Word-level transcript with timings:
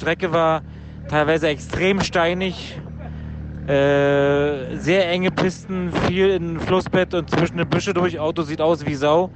Strecke 0.00 0.32
war 0.32 0.62
teilweise 1.10 1.48
extrem 1.48 2.00
steinig, 2.00 2.80
äh, 3.66 4.76
sehr 4.78 5.10
enge 5.10 5.30
Pisten, 5.30 5.92
viel 6.08 6.30
in 6.30 6.58
Flussbett 6.58 7.12
und 7.12 7.28
zwischen 7.28 7.58
den 7.58 7.68
Büsche 7.68 7.92
durch. 7.92 8.18
Auto 8.18 8.40
sieht 8.40 8.62
aus 8.62 8.86
wie 8.86 8.94
Sau. 8.94 9.30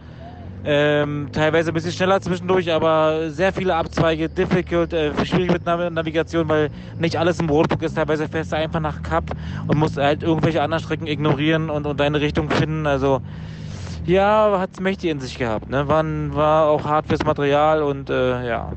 Ähm, 0.65 1.29
teilweise 1.33 1.71
ein 1.71 1.75
bisschen 1.75 1.93
schneller 1.93 2.19
zwischendurch, 2.23 2.73
aber 2.73 3.29
sehr 3.29 3.53
viele 3.53 3.75
Abzweige, 3.75 4.31
difficult, 4.31 4.95
äh, 4.95 5.13
schwierig 5.27 5.53
mit 5.53 5.67
Nav 5.67 5.91
Navigation, 5.91 6.49
weil 6.49 6.71
nicht 6.99 7.19
alles 7.19 7.39
im 7.41 7.51
Roadbook 7.51 7.83
ist. 7.83 7.97
Teilweise 7.97 8.27
fährst 8.27 8.53
du 8.53 8.57
einfach 8.57 8.81
nach 8.81 9.03
Kap 9.03 9.25
und 9.67 9.77
musst 9.77 9.99
halt 9.99 10.23
irgendwelche 10.23 10.63
anderen 10.63 10.83
Strecken 10.83 11.07
ignorieren 11.07 11.69
und, 11.69 11.87
und 11.87 12.01
deine 12.01 12.23
Richtung 12.23 12.49
finden. 12.49 12.87
Also 12.87 13.21
ja, 14.07 14.59
hat 14.59 14.71
es 14.73 14.81
mächtig 14.81 15.11
in 15.11 15.21
sich 15.21 15.37
gehabt. 15.37 15.69
Ne? 15.69 15.87
War, 15.89 16.05
war 16.35 16.69
auch 16.69 16.87
hart 16.87 17.09
fürs 17.09 17.23
Material 17.23 17.83
und 17.83 18.09
äh, 18.09 18.49
ja, 18.49 18.73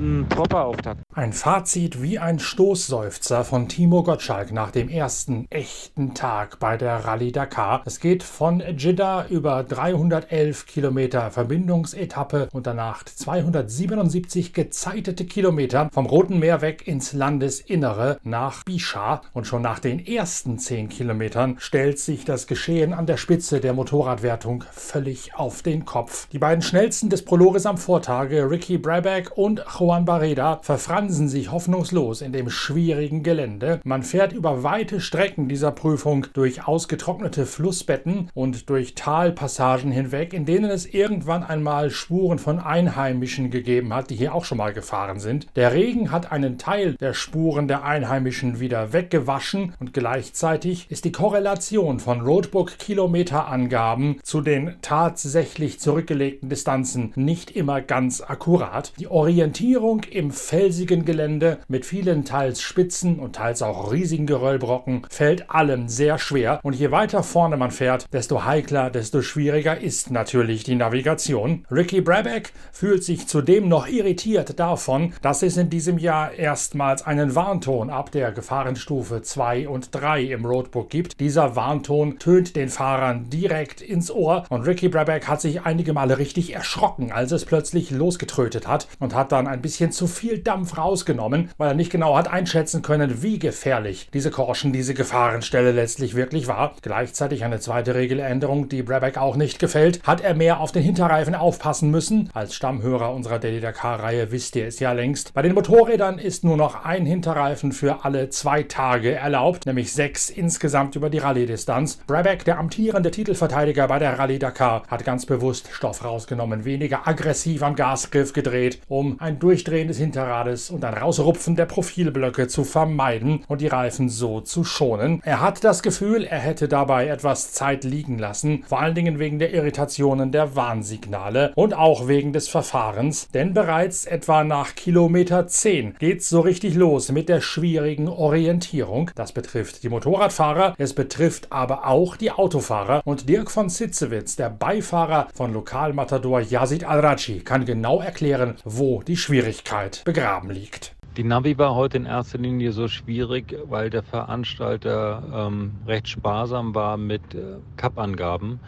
ein 0.00 0.26
proper 0.28 0.64
Auftakt. 0.64 1.02
Ein 1.14 1.32
Fazit 1.32 2.00
wie 2.00 2.18
ein 2.18 2.38
Stoßseufzer 2.38 3.44
von 3.44 3.68
Timo 3.68 4.02
Gottschalk 4.02 4.52
nach 4.52 4.70
dem 4.70 4.88
ersten 4.88 5.46
echten 5.50 6.14
Tag 6.14 6.58
bei 6.58 6.76
der 6.76 7.04
Rallye 7.04 7.32
Dakar. 7.32 7.82
Es 7.84 8.00
geht 8.00 8.22
von 8.22 8.62
Jeddah 8.76 9.26
über 9.28 9.62
311 9.62 10.66
Kilometer 10.66 11.30
Verbindungsetappe 11.30 12.48
und 12.52 12.66
danach 12.66 13.04
277 13.04 14.54
gezeitete 14.54 15.26
Kilometer 15.26 15.90
vom 15.92 16.06
Roten 16.06 16.38
Meer 16.38 16.62
weg 16.62 16.86
ins 16.86 17.12
Landesinnere 17.12 18.18
nach 18.22 18.64
Bishar. 18.64 19.22
Und 19.34 19.46
schon 19.46 19.62
nach 19.62 19.80
den 19.80 20.04
ersten 20.04 20.58
10 20.58 20.88
Kilometern 20.88 21.56
stellt 21.58 21.98
sich 21.98 22.24
das 22.24 22.46
Geschehen 22.46 22.94
an 22.94 23.06
der 23.06 23.18
Spitze 23.18 23.60
der 23.60 23.74
Motorradwertung 23.74 24.64
völlig 24.72 25.34
auf 25.34 25.62
den 25.62 25.84
Kopf. 25.84 26.28
Die 26.28 26.38
beiden 26.38 26.62
schnellsten 26.62 27.10
des 27.10 27.24
Prologes 27.24 27.66
am 27.66 27.76
Vortage, 27.76 28.48
Ricky 28.48 28.78
Brabeck 28.78 29.36
und 29.36 29.62
Juan 29.78 29.89
Barreda, 29.98 30.60
verfransen 30.62 31.28
sich 31.28 31.50
hoffnungslos 31.50 32.22
in 32.22 32.32
dem 32.32 32.48
schwierigen 32.48 33.24
Gelände. 33.24 33.80
Man 33.82 34.04
fährt 34.04 34.32
über 34.32 34.62
weite 34.62 35.00
Strecken 35.00 35.48
dieser 35.48 35.72
Prüfung 35.72 36.28
durch 36.32 36.68
ausgetrocknete 36.68 37.44
Flussbetten 37.44 38.30
und 38.32 38.70
durch 38.70 38.94
Talpassagen 38.94 39.90
hinweg, 39.90 40.32
in 40.32 40.46
denen 40.46 40.70
es 40.70 40.86
irgendwann 40.86 41.42
einmal 41.42 41.90
Spuren 41.90 42.38
von 42.38 42.60
Einheimischen 42.60 43.50
gegeben 43.50 43.92
hat, 43.92 44.10
die 44.10 44.14
hier 44.14 44.32
auch 44.32 44.44
schon 44.44 44.58
mal 44.58 44.72
gefahren 44.72 45.18
sind. 45.18 45.48
Der 45.56 45.72
Regen 45.72 46.12
hat 46.12 46.30
einen 46.30 46.56
Teil 46.56 46.94
der 46.94 47.12
Spuren 47.12 47.66
der 47.66 47.82
Einheimischen 47.82 48.60
wieder 48.60 48.92
weggewaschen 48.92 49.74
und 49.80 49.92
gleichzeitig 49.92 50.86
ist 50.88 51.04
die 51.04 51.12
Korrelation 51.12 51.98
von 51.98 52.20
Roadbook-Kilometerangaben 52.20 54.20
zu 54.22 54.40
den 54.40 54.76
tatsächlich 54.82 55.80
zurückgelegten 55.80 56.48
Distanzen 56.48 57.12
nicht 57.16 57.50
immer 57.50 57.80
ganz 57.80 58.20
akkurat. 58.20 58.92
Die 59.00 59.08
Orientierung 59.08 59.79
im 59.80 60.30
felsigen 60.30 61.06
Gelände 61.06 61.58
mit 61.66 61.86
vielen 61.86 62.26
teils 62.26 62.60
spitzen 62.60 63.18
und 63.18 63.36
teils 63.36 63.62
auch 63.62 63.92
riesigen 63.92 64.26
Geröllbrocken 64.26 65.06
fällt 65.08 65.50
allem 65.50 65.88
sehr 65.88 66.18
schwer 66.18 66.60
und 66.62 66.74
je 66.74 66.90
weiter 66.90 67.22
vorne 67.22 67.56
man 67.56 67.70
fährt, 67.70 68.06
desto 68.12 68.44
heikler, 68.44 68.90
desto 68.90 69.22
schwieriger 69.22 69.80
ist 69.80 70.10
natürlich 70.10 70.64
die 70.64 70.74
Navigation. 70.74 71.64
Ricky 71.70 72.02
Brabeck 72.02 72.52
fühlt 72.72 73.04
sich 73.04 73.26
zudem 73.26 73.68
noch 73.68 73.88
irritiert 73.88 74.60
davon, 74.60 75.14
dass 75.22 75.42
es 75.42 75.56
in 75.56 75.70
diesem 75.70 75.96
Jahr 75.96 76.34
erstmals 76.34 77.06
einen 77.06 77.34
Warnton 77.34 77.88
ab 77.88 78.10
der 78.12 78.32
Gefahrenstufe 78.32 79.22
2 79.22 79.66
und 79.66 79.94
3 79.94 80.24
im 80.24 80.44
Roadbook 80.44 80.90
gibt. 80.90 81.20
Dieser 81.20 81.56
Warnton 81.56 82.18
tönt 82.18 82.54
den 82.54 82.68
Fahrern 82.68 83.30
direkt 83.30 83.80
ins 83.80 84.10
Ohr 84.10 84.44
und 84.50 84.66
Ricky 84.66 84.90
Brabeck 84.90 85.26
hat 85.26 85.40
sich 85.40 85.62
einige 85.62 85.94
Male 85.94 86.18
richtig 86.18 86.54
erschrocken, 86.54 87.12
als 87.12 87.32
es 87.32 87.46
plötzlich 87.46 87.90
losgetrötet 87.90 88.68
hat 88.68 88.86
und 88.98 89.14
hat 89.14 89.32
dann 89.32 89.46
ein 89.46 89.62
bisschen 89.62 89.69
zu 89.78 90.06
viel 90.06 90.38
Dampf 90.38 90.76
rausgenommen, 90.76 91.50
weil 91.58 91.68
er 91.68 91.74
nicht 91.74 91.90
genau 91.90 92.16
hat 92.16 92.28
einschätzen 92.28 92.82
können, 92.82 93.22
wie 93.22 93.38
gefährlich 93.38 94.08
diese 94.12 94.30
Caution, 94.30 94.72
diese 94.72 94.94
Gefahrenstelle 94.94 95.72
letztlich 95.72 96.14
wirklich 96.14 96.46
war. 96.46 96.74
Gleichzeitig 96.82 97.44
eine 97.44 97.60
zweite 97.60 97.94
Regeländerung, 97.94 98.68
die 98.68 98.82
Brabeck 98.82 99.18
auch 99.18 99.36
nicht 99.36 99.58
gefällt. 99.58 100.02
Hat 100.02 100.20
er 100.20 100.34
mehr 100.34 100.60
auf 100.60 100.72
den 100.72 100.82
Hinterreifen 100.82 101.34
aufpassen 101.34 101.90
müssen? 101.90 102.30
Als 102.34 102.54
Stammhörer 102.54 103.14
unserer 103.14 103.38
Daily 103.38 103.60
Dakar-Reihe 103.60 104.32
wisst 104.32 104.56
ihr 104.56 104.66
es 104.66 104.80
ja 104.80 104.92
längst. 104.92 105.34
Bei 105.34 105.42
den 105.42 105.54
Motorrädern 105.54 106.18
ist 106.18 106.44
nur 106.44 106.56
noch 106.56 106.84
ein 106.84 107.06
Hinterreifen 107.06 107.72
für 107.72 108.04
alle 108.04 108.30
zwei 108.30 108.62
Tage 108.62 109.14
erlaubt, 109.14 109.66
nämlich 109.66 109.92
sechs 109.92 110.30
insgesamt 110.30 110.96
über 110.96 111.10
die 111.10 111.18
Rallye-Distanz. 111.18 111.98
Brabeck, 112.06 112.44
der 112.44 112.58
amtierende 112.58 113.10
Titelverteidiger 113.10 113.88
bei 113.88 113.98
der 113.98 114.18
Rallye 114.18 114.38
Dakar, 114.38 114.82
hat 114.88 115.04
ganz 115.04 115.26
bewusst 115.26 115.68
Stoff 115.72 116.04
rausgenommen, 116.04 116.64
weniger 116.64 117.06
aggressiv 117.06 117.62
am 117.62 117.76
Gasgriff 117.76 118.32
gedreht, 118.32 118.80
um 118.88 119.16
ein 119.20 119.38
Durchdrehen 119.60 119.88
des 119.88 119.98
Hinterrades 119.98 120.70
und 120.70 120.82
ein 120.86 120.94
Rausrupfen 120.94 121.54
der 121.54 121.66
Profilblöcke 121.66 122.48
zu 122.48 122.64
vermeiden 122.64 123.44
und 123.46 123.60
die 123.60 123.66
Reifen 123.66 124.08
so 124.08 124.40
zu 124.40 124.64
schonen. 124.64 125.20
Er 125.22 125.42
hat 125.42 125.64
das 125.64 125.82
Gefühl, 125.82 126.24
er 126.24 126.38
hätte 126.38 126.66
dabei 126.66 127.08
etwas 127.08 127.52
Zeit 127.52 127.84
liegen 127.84 128.18
lassen, 128.18 128.64
vor 128.66 128.80
allen 128.80 128.94
Dingen 128.94 129.18
wegen 129.18 129.38
der 129.38 129.52
Irritationen 129.52 130.32
der 130.32 130.56
Warnsignale 130.56 131.52
und 131.56 131.74
auch 131.74 132.08
wegen 132.08 132.32
des 132.32 132.48
Verfahrens, 132.48 133.28
denn 133.34 133.52
bereits 133.52 134.06
etwa 134.06 134.44
nach 134.44 134.74
Kilometer 134.74 135.46
10 135.46 135.96
geht's 135.98 136.30
so 136.30 136.40
richtig 136.40 136.74
los 136.74 137.12
mit 137.12 137.28
der 137.28 137.42
schwierigen 137.42 138.08
Orientierung. 138.08 139.10
Das 139.14 139.32
betrifft 139.32 139.82
die 139.82 139.90
Motorradfahrer, 139.90 140.74
es 140.78 140.94
betrifft 140.94 141.52
aber 141.52 141.86
auch 141.86 142.16
die 142.16 142.30
Autofahrer 142.30 143.02
und 143.04 143.28
Dirk 143.28 143.50
von 143.50 143.68
Sitzewitz, 143.68 144.36
der 144.36 144.48
Beifahrer 144.48 145.28
von 145.34 145.52
Lokalmatador 145.52 146.40
Yazid 146.40 146.84
Al-Raji, 146.84 147.40
kann 147.40 147.66
genau 147.66 148.00
erklären, 148.00 148.54
wo 148.64 149.02
die 149.02 149.18
Schwierigkeit 149.50 150.02
begraben 150.04 150.50
liegt. 150.50 150.94
Die 151.16 151.24
Navi 151.24 151.58
war 151.58 151.74
heute 151.74 151.96
in 151.96 152.06
erster 152.06 152.38
Linie 152.38 152.70
so 152.70 152.86
schwierig, 152.86 153.56
weil 153.64 153.90
der 153.90 154.04
Veranstalter 154.04 155.22
ähm, 155.34 155.72
recht 155.86 156.08
sparsam 156.08 156.74
war 156.74 156.96
mit 156.96 157.34
äh, 157.34 157.56
Cup-Angaben 157.76 158.60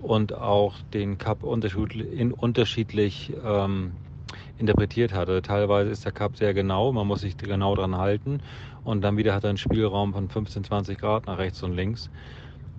und 0.00 0.32
auch 0.32 0.76
den 0.94 1.18
Cup 1.18 1.42
unterschiedlich, 1.42 2.10
in, 2.18 2.32
unterschiedlich 2.32 3.34
ähm, 3.44 3.92
interpretiert 4.58 5.12
hatte. 5.12 5.42
Teilweise 5.42 5.90
ist 5.90 6.06
der 6.06 6.12
Cup 6.12 6.38
sehr 6.38 6.54
genau, 6.54 6.90
man 6.90 7.06
muss 7.06 7.20
sich 7.20 7.36
genau 7.36 7.74
dran 7.74 7.98
halten 7.98 8.40
und 8.82 9.02
dann 9.02 9.18
wieder 9.18 9.34
hat 9.34 9.44
er 9.44 9.50
einen 9.50 9.58
Spielraum 9.58 10.14
von 10.14 10.30
15, 10.30 10.64
20 10.64 10.98
Grad 10.98 11.26
nach 11.26 11.36
rechts 11.36 11.62
und 11.62 11.74
links. 11.74 12.08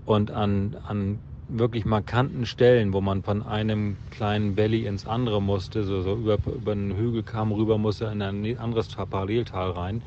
Und 0.05 0.31
an, 0.31 0.75
an 0.87 1.19
wirklich 1.59 1.85
markanten 1.85 2.45
Stellen, 2.45 2.93
wo 2.93 3.01
man 3.01 3.23
von 3.23 3.43
einem 3.43 3.99
kleinen 4.09 4.57
Valley 4.57 4.85
ins 4.85 5.05
andere 5.05 5.41
musste, 5.41 5.83
so, 5.83 6.01
so 6.01 6.15
über, 6.15 6.39
über 6.45 6.71
einen 6.73 6.95
Hügel 6.95 7.23
kam, 7.23 7.51
rüber 7.51 7.77
musste 7.77 8.05
in 8.05 8.21
ein 8.21 8.57
anderes 8.57 8.89
Paralleltal 8.89 9.71
rein, 9.71 10.03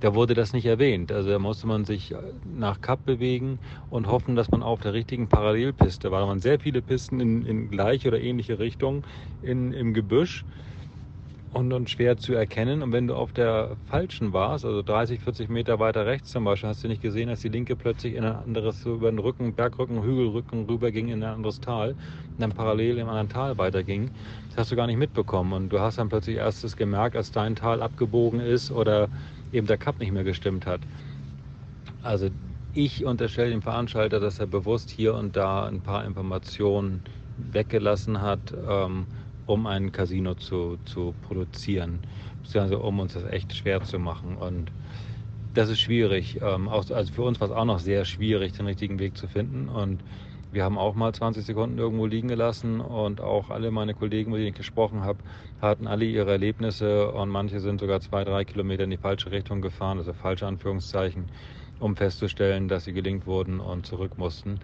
da 0.00 0.14
wurde 0.14 0.34
das 0.34 0.52
nicht 0.52 0.66
erwähnt. 0.66 1.12
Also 1.12 1.30
da 1.30 1.38
musste 1.38 1.66
man 1.66 1.84
sich 1.84 2.14
nach 2.44 2.80
Kap 2.80 3.04
bewegen 3.04 3.60
und 3.88 4.06
hoffen, 4.08 4.34
dass 4.36 4.50
man 4.50 4.62
auf 4.62 4.80
der 4.80 4.94
richtigen 4.94 5.28
Parallelpiste 5.28 6.10
war. 6.10 6.20
Da 6.22 6.28
waren 6.28 6.40
sehr 6.40 6.58
viele 6.60 6.82
Pisten 6.82 7.20
in, 7.20 7.44
in 7.44 7.68
gleiche 7.70 8.08
oder 8.08 8.20
ähnliche 8.20 8.58
Richtungen 8.58 9.02
in, 9.40 9.72
im 9.72 9.94
Gebüsch 9.94 10.44
und, 11.52 11.72
und 11.72 11.90
schwer 11.90 12.16
zu 12.16 12.32
erkennen. 12.32 12.82
Und 12.82 12.92
wenn 12.92 13.08
du 13.08 13.14
auf 13.14 13.32
der 13.32 13.76
falschen 13.86 14.32
warst, 14.32 14.64
also 14.64 14.82
30, 14.82 15.20
40 15.20 15.48
Meter 15.48 15.78
weiter 15.78 16.06
rechts 16.06 16.30
zum 16.30 16.44
Beispiel, 16.44 16.68
hast 16.68 16.84
du 16.84 16.88
nicht 16.88 17.02
gesehen, 17.02 17.28
dass 17.28 17.40
die 17.40 17.48
linke 17.48 17.74
plötzlich 17.76 18.14
in 18.14 18.24
ein 18.24 18.36
anderes, 18.36 18.82
so 18.82 18.94
über 18.94 19.10
den 19.10 19.18
Rücken, 19.18 19.54
Bergrücken, 19.54 20.02
Hügelrücken 20.02 20.66
rüber 20.66 20.90
ging 20.92 21.08
in 21.08 21.22
ein 21.22 21.34
anderes 21.34 21.60
Tal 21.60 21.90
und 21.90 22.40
dann 22.40 22.52
parallel 22.52 22.98
im 22.98 23.08
anderen 23.08 23.28
Tal 23.28 23.58
weiterging. 23.58 24.10
Das 24.50 24.58
hast 24.58 24.72
du 24.72 24.76
gar 24.76 24.86
nicht 24.86 24.98
mitbekommen. 24.98 25.52
Und 25.52 25.68
du 25.70 25.80
hast 25.80 25.98
dann 25.98 26.08
plötzlich 26.08 26.36
erst 26.36 26.62
das 26.62 26.76
gemerkt, 26.76 27.16
als 27.16 27.32
dein 27.32 27.56
Tal 27.56 27.82
abgebogen 27.82 28.40
ist 28.40 28.70
oder 28.70 29.08
eben 29.52 29.66
der 29.66 29.78
Cup 29.78 29.98
nicht 29.98 30.12
mehr 30.12 30.24
gestimmt 30.24 30.66
hat. 30.66 30.80
Also 32.02 32.30
ich 32.72 33.04
unterstelle 33.04 33.50
dem 33.50 33.62
Veranstalter, 33.62 34.20
dass 34.20 34.38
er 34.38 34.46
bewusst 34.46 34.90
hier 34.90 35.14
und 35.14 35.36
da 35.36 35.66
ein 35.66 35.80
paar 35.80 36.04
Informationen 36.04 37.02
weggelassen 37.52 38.20
hat. 38.20 38.54
Ähm, 38.68 39.06
um 39.50 39.66
ein 39.66 39.90
Casino 39.92 40.34
zu, 40.34 40.78
zu 40.84 41.12
produzieren, 41.22 41.98
beziehungsweise 42.42 42.78
um 42.78 43.00
uns 43.00 43.14
das 43.14 43.24
echt 43.24 43.54
schwer 43.54 43.82
zu 43.82 43.98
machen. 43.98 44.36
Und 44.36 44.70
das 45.54 45.68
ist 45.68 45.80
schwierig. 45.80 46.40
Ähm, 46.40 46.68
also 46.68 46.94
für 47.12 47.22
uns 47.22 47.40
war 47.40 47.48
es 47.48 47.54
auch 47.54 47.64
noch 47.64 47.80
sehr 47.80 48.04
schwierig, 48.04 48.52
den 48.52 48.66
richtigen 48.66 48.98
Weg 49.00 49.16
zu 49.16 49.26
finden. 49.26 49.68
Und 49.68 50.00
wir 50.52 50.64
haben 50.64 50.78
auch 50.78 50.94
mal 50.94 51.12
20 51.12 51.44
Sekunden 51.44 51.78
irgendwo 51.78 52.06
liegen 52.06 52.28
gelassen 52.28 52.80
und 52.80 53.20
auch 53.20 53.50
alle 53.50 53.70
meine 53.70 53.94
Kollegen, 53.94 54.30
mit 54.30 54.38
denen 54.38 54.48
ich 54.50 54.54
gesprochen 54.54 55.02
habe, 55.02 55.18
hatten 55.60 55.86
alle 55.86 56.04
ihre 56.04 56.30
Erlebnisse 56.30 57.10
und 57.10 57.28
manche 57.28 57.60
sind 57.60 57.80
sogar 57.80 58.00
zwei, 58.00 58.24
drei 58.24 58.44
Kilometer 58.44 58.84
in 58.84 58.90
die 58.90 58.96
falsche 58.96 59.30
Richtung 59.30 59.60
gefahren, 59.62 59.98
also 59.98 60.12
falsche 60.12 60.46
Anführungszeichen, 60.46 61.26
um 61.78 61.96
festzustellen, 61.96 62.68
dass 62.68 62.84
sie 62.84 62.92
gelingt 62.92 63.26
wurden 63.26 63.60
und 63.60 63.86
zurück 63.86 64.18
mussten. 64.18 64.60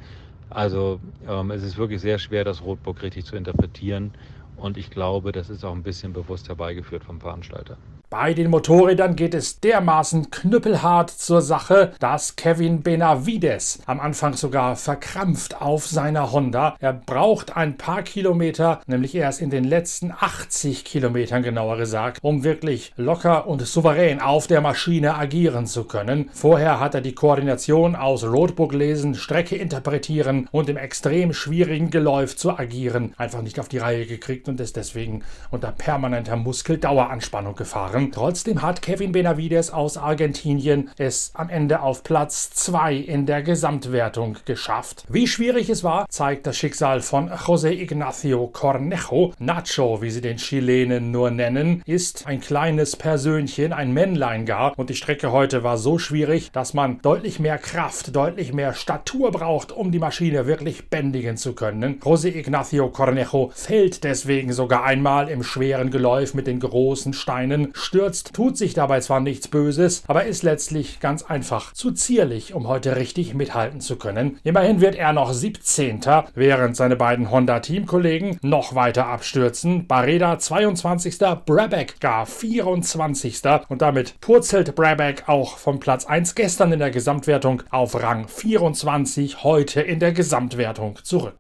Also 0.49 1.01
ähm, 1.29 1.51
es 1.51 1.63
ist 1.63 1.77
wirklich 1.77 2.01
sehr 2.01 2.19
schwer, 2.19 2.45
das 2.45 2.63
Rotbook 2.63 3.03
richtig 3.03 3.25
zu 3.25 3.37
interpretieren 3.37 4.13
und 4.57 4.77
ich 4.77 4.91
glaube, 4.91 5.33
das 5.33 5.51
ist 5.51 5.65
auch 5.65 5.73
ein 5.73 5.83
bisschen 5.83 6.13
bewusst 6.13 6.49
herbeigeführt 6.49 7.05
vom 7.05 7.21
Veranstalter. 7.21 7.81
Bei 8.09 8.35
den 8.35 8.51
Motorrädern 8.51 9.17
geht 9.17 9.35
es 9.35 9.59
dermaßen 9.59 10.31
knüppelhart 10.31 11.11
zur 11.11 11.43
Sache, 11.43 11.93
dass 11.99 12.37
Kevin 12.37 12.85
Benavides 12.85 13.81
am 13.87 13.99
Anfang 13.99 14.35
sogar 14.35 14.77
verkrampft 14.77 15.61
auf 15.61 15.89
seiner 15.89 16.31
Honda. 16.31 16.77
Er 16.79 16.93
braucht 16.93 17.57
ein 17.57 17.77
paar 17.77 18.03
Kilometer, 18.03 18.81
nämlich 18.87 19.13
erst 19.17 19.43
in 19.43 19.51
den 19.51 19.65
letzten 19.65 20.13
80 20.13 20.85
Kilometern 20.85 21.43
genauer 21.43 21.79
gesagt, 21.79 22.21
um 22.23 22.45
wirklich 22.45 22.93
locker 22.97 23.49
und 23.49 23.67
souverän 23.67 24.21
auf 24.21 24.47
der 24.47 24.61
Maschine 24.61 25.17
agieren 25.17 25.67
zu 25.67 25.83
können. 25.83 26.31
Vorher 26.33 26.79
hat 26.79 26.95
er 26.95 27.01
die 27.01 27.15
Koordination 27.15 27.97
aus 27.97 28.23
Roadbook 28.23 28.73
lesen, 28.73 29.17
Strecke 29.17 29.57
interpretieren 29.57 30.49
und 30.53 30.69
im 30.69 30.77
extrem 30.77 31.33
schwierigen 31.33 31.91
Geläuf 31.91 32.37
zu 32.37 32.57
agieren 32.57 33.15
einfach 33.17 33.43
nicht 33.43 33.59
auf 33.59 33.69
die 33.69 33.79
Reihe 33.79 34.07
gekriegt 34.07 34.49
und 34.49 34.61
ist 34.61 34.77
deswegen 34.77 35.25
unter 35.51 35.73
permanenter 35.73 36.37
Muskeldaueranspannung 36.37 37.57
gefahren. 37.57 37.96
Trotzdem 38.13 38.63
hat 38.63 38.83
Kevin 38.83 39.13
Benavides 39.13 39.71
aus 39.71 39.97
Argentinien 39.97 40.91
es 40.99 41.31
am 41.35 41.49
Ende 41.49 41.81
auf 41.81 42.03
Platz 42.03 42.51
2 42.51 42.95
in 42.95 43.25
der 43.25 43.43
Gesamtwertung 43.43 44.37
geschafft. 44.45 45.05
Wie 45.09 45.27
schwierig 45.27 45.71
es 45.71 45.83
war, 45.83 46.07
zeigt 46.11 46.47
das 46.47 46.59
Schicksal 46.59 47.01
von 47.01 47.31
José 47.31 47.71
Ignacio 47.71 48.49
Cornejo. 48.49 49.33
Nacho, 49.39 50.03
wie 50.03 50.11
sie 50.11 50.21
den 50.21 50.37
Chilenen 50.37 51.11
nur 51.11 51.31
nennen, 51.31 51.83
ist 51.87 52.27
ein 52.27 52.41
kleines 52.41 52.97
Persönchen, 52.97 53.73
ein 53.73 53.93
Männlein 53.93 54.45
gar. 54.45 54.79
Und 54.79 54.91
die 54.91 54.95
Strecke 54.95 55.33
heute 55.33 55.63
war 55.63 55.79
so 55.79 55.99
schwierig, 55.99 56.51
dass 56.53 56.75
man 56.75 57.01
deutlich 57.01 57.41
mehr 57.41 57.59
Kraft, 57.59 58.15
deutlich 58.15 58.53
mehr 58.53 58.75
Statur 58.75 59.31
braucht, 59.31 59.73
um 59.73 59.91
die 59.91 59.99
Maschine 59.99 60.47
wirklich 60.47 60.91
bändigen 60.91 61.37
zu 61.37 61.55
können. 61.55 62.01
José 62.01 62.35
Ignacio 62.35 62.91
Cornejo 62.91 63.51
fällt 63.55 64.05
deswegen 64.05 64.53
sogar 64.53 64.85
einmal 64.85 65.29
im 65.29 65.43
schweren 65.43 65.91
Geläuf 65.91 66.35
mit 66.35 66.47
den 66.47 66.61
großen 66.61 67.15
Steinen, 67.15 67.73
stürzt, 67.87 68.35
tut 68.35 68.59
sich 68.59 68.75
dabei 68.75 69.01
zwar 69.01 69.21
nichts 69.21 69.49
Böses, 69.49 70.03
aber 70.07 70.25
ist 70.25 70.43
letztlich 70.43 71.01
ganz 71.01 71.23
einfach 71.23 71.73
zu 71.73 71.93
zierlich, 71.93 72.53
um 72.53 72.69
heute 72.69 72.97
richtig 72.97 73.35
mithalten 73.35 73.81
zu 73.81 73.97
können. 73.97 74.39
Immerhin 74.45 74.81
wird 74.81 74.97
er 74.97 75.13
noch 75.13 75.33
17. 75.33 76.01
während 76.35 76.77
seine 76.77 76.97
beiden 76.97 77.31
Honda-Teamkollegen 77.31 78.39
noch 78.43 78.75
weiter 78.75 79.07
abstürzen. 79.07 79.87
Barreda 79.87 80.39
22. 80.39 81.19
Brabeck 81.47 82.01
gar 82.01 82.27
24. 82.27 83.43
Und 83.69 83.83
damit 83.83 84.21
purzelt 84.21 84.75
Brabeck 84.75 85.29
auch 85.29 85.57
vom 85.57 85.81
Platz 85.81 86.05
1 86.05 86.35
gestern 86.35 86.73
in 86.73 86.81
der 86.81 86.91
Gesamtwertung 86.91 87.63
auf 87.71 87.95
Rang 88.03 88.29
24 88.29 89.45
heute 89.45 89.81
in 89.81 90.01
der 90.01 90.13
Gesamtwertung 90.13 90.99
zurück. 91.03 91.37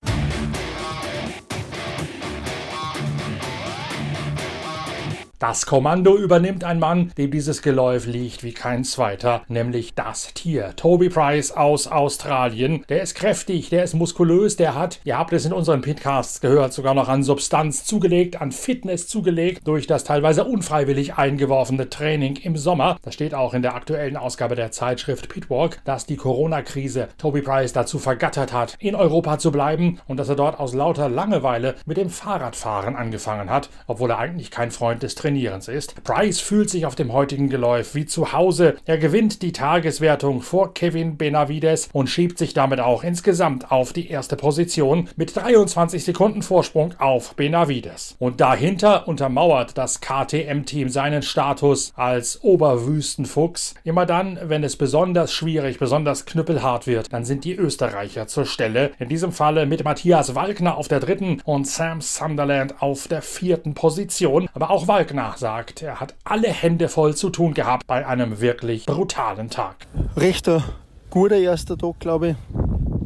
Das 5.49 5.65
Kommando 5.65 6.17
übernimmt 6.17 6.65
ein 6.65 6.81
Mann, 6.81 7.13
dem 7.17 7.31
dieses 7.31 7.63
Geläuf 7.63 8.07
liegt 8.07 8.43
wie 8.43 8.53
kein 8.53 8.83
zweiter, 8.83 9.43
nämlich 9.47 9.95
das 9.95 10.35
Tier. 10.35 10.75
Toby 10.75 11.09
Price 11.09 11.53
aus 11.53 11.87
Australien. 11.87 12.85
Der 12.89 13.01
ist 13.01 13.15
kräftig, 13.15 13.71
der 13.71 13.85
ist 13.85 13.95
muskulös, 13.95 14.57
der 14.57 14.75
hat, 14.75 14.99
ihr 15.05 15.17
habt 15.17 15.33
es 15.33 15.47
in 15.47 15.53
unseren 15.53 15.83
Podcasts 15.83 16.41
gehört, 16.41 16.73
sogar 16.73 16.95
noch 16.95 17.09
an 17.09 17.23
Substanz 17.23 17.85
zugelegt, 17.85 18.41
an 18.41 18.51
Fitness 18.51 19.07
zugelegt, 19.07 19.61
durch 19.69 19.87
das 19.87 20.03
teilweise 20.03 20.43
unfreiwillig 20.43 21.15
eingeworfene 21.15 21.89
Training 21.91 22.35
im 22.35 22.57
Sommer. 22.57 22.97
Das 23.03 23.15
steht 23.15 23.33
auch 23.33 23.55
in 23.55 23.63
der 23.63 23.77
aktuellen 23.77 24.17
Ausgabe 24.17 24.57
der 24.57 24.73
Zeitschrift 24.73 25.29
Pitwalk, 25.29 25.81
dass 25.85 26.07
die 26.07 26.17
Corona-Krise 26.17 27.07
Toby 27.19 27.43
Price 27.43 27.73
dazu 27.73 28.01
vergattert 28.01 28.53
hat, 28.53 28.75
in 28.81 28.97
Europa 28.97 29.39
zu 29.39 29.53
bleiben 29.53 30.01
und 30.09 30.17
dass 30.17 30.29
er 30.29 30.35
dort 30.35 30.59
aus 30.59 30.75
lauter 30.75 31.09
Langeweile 31.09 31.77
mit 31.87 31.99
dem 31.99 32.11
Fahrradfahren 32.11 32.97
angefangen 32.97 33.49
hat, 33.49 33.71
obwohl 33.87 34.11
er 34.11 34.19
eigentlich 34.19 34.51
kein 34.51 34.73
Freund 34.73 35.05
des 35.05 35.15
Trainings 35.15 35.36
Trainierens 35.37 35.69
ist. 35.69 36.03
Price 36.03 36.41
fühlt 36.41 36.71
sich 36.71 36.87
auf 36.87 36.94
dem 36.94 37.12
heutigen 37.12 37.50
Geläuf 37.50 37.94
wie 37.94 38.06
zu 38.06 38.33
Hause. 38.33 38.77
Er 38.87 38.97
gewinnt 38.97 39.43
die 39.43 39.53
Tageswertung 39.53 40.41
vor 40.41 40.73
Kevin 40.73 41.19
Benavides 41.19 41.91
und 41.93 42.09
schiebt 42.09 42.38
sich 42.38 42.55
damit 42.55 42.81
auch 42.81 43.05
insgesamt 43.05 43.71
auf 43.71 43.93
die 43.93 44.09
erste 44.09 44.37
Position 44.37 45.11
mit 45.17 45.37
23 45.37 46.03
Sekunden 46.03 46.41
Vorsprung 46.41 46.94
auf 46.99 47.35
Benavides. 47.35 48.17
Und 48.19 48.41
dahinter 48.41 49.06
untermauert 49.06 49.77
das 49.77 50.00
KTM-Team 50.00 50.88
seinen 50.88 51.21
Status 51.21 51.93
als 51.97 52.43
Oberwüstenfuchs. 52.43 53.75
Immer 53.85 54.06
dann, 54.06 54.38
wenn 54.43 54.65
es 54.65 54.77
besonders 54.77 55.35
schwierig, 55.35 55.79
besonders 55.79 56.25
knüppelhart 56.25 56.87
wird, 56.87 57.12
dann 57.12 57.27
sind 57.27 57.44
die 57.44 57.56
Österreicher 57.56 58.27
zur 58.27 58.47
Stelle. 58.47 58.93
In 58.99 59.11
diesem 59.11 59.33
Falle 59.33 59.67
mit 59.67 59.85
Matthias 59.85 60.35
Walkner 60.35 60.79
auf 60.79 60.88
der 60.88 61.00
dritten 61.00 61.43
und 61.44 61.67
Sam 61.67 62.00
Sunderland 62.00 62.81
auf 62.81 63.06
der 63.06 63.21
vierten 63.21 63.75
Position. 63.75 64.49
Aber 64.55 64.71
auch 64.71 64.88
Walkner 64.88 65.16
Wagner 65.17 65.35
sagt, 65.37 65.83
er 65.83 65.99
hat 65.99 66.15
alle 66.25 66.49
Hände 66.49 66.89
voll 66.89 67.15
zu 67.15 67.31
tun 67.31 67.55
gehabt 67.55 67.87
bei 67.87 68.07
einem 68.07 68.41
wirklich 68.41 68.85
brutalen 68.85 69.49
Tag. 69.49 69.87
Rechter 70.17 70.63
guter 71.09 71.39
erster 71.39 71.79
Tag, 71.79 71.99
glaube 72.01 72.37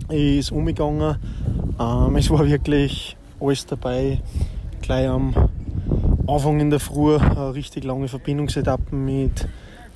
ich. 0.09 0.39
Ist 0.39 0.51
umgegangen. 0.51 1.17
Ähm, 1.79 2.17
es 2.17 2.29
war 2.31 2.47
wirklich 2.47 3.17
alles 3.39 3.65
dabei. 3.67 4.21
Gleich 4.83 5.09
am 5.09 5.35
Anfang 6.27 6.59
in 6.59 6.71
der 6.71 6.81
Früh 6.81 7.17
eine 7.17 7.55
richtig 7.55 7.85
lange 7.85 8.09
Verbindungsetappen 8.09 9.05
mit 9.05 9.47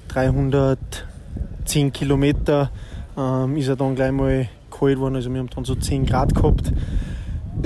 310 0.08 1.92
Kilometer. 1.92 2.70
Ähm, 3.18 3.56
ist 3.56 3.66
er 3.66 3.76
dann 3.76 3.96
gleich 3.96 4.12
mal 4.12 4.48
kalt 4.70 5.00
worden. 5.00 5.16
Also 5.16 5.32
wir 5.32 5.40
haben 5.40 5.50
dann 5.52 5.64
so 5.64 5.74
10 5.74 6.06
Grad 6.06 6.32
gehabt. 6.32 6.72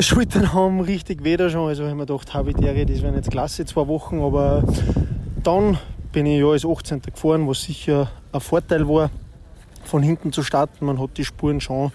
Schultern 0.00 0.52
haben 0.52 0.80
richtig 0.80 1.24
weder 1.24 1.50
schon. 1.50 1.68
Also 1.68 1.84
ich 1.84 1.92
mir 1.92 2.06
gedacht, 2.06 2.32
Habitäre, 2.32 2.86
das 2.86 3.02
wären 3.02 3.16
jetzt 3.16 3.32
klasse, 3.32 3.64
zwei 3.64 3.88
Wochen. 3.88 4.20
Aber 4.20 4.62
dann 5.42 5.76
bin 6.12 6.24
ich 6.24 6.38
ja 6.40 6.46
als 6.46 6.64
18. 6.64 7.02
gefahren, 7.02 7.48
was 7.48 7.62
sicher 7.62 8.08
ein 8.32 8.40
Vorteil 8.40 8.88
war, 8.88 9.10
von 9.82 10.04
hinten 10.04 10.32
zu 10.32 10.44
starten. 10.44 10.86
Man 10.86 11.00
hat 11.00 11.16
die 11.16 11.24
Spuren 11.24 11.60
schon 11.60 11.90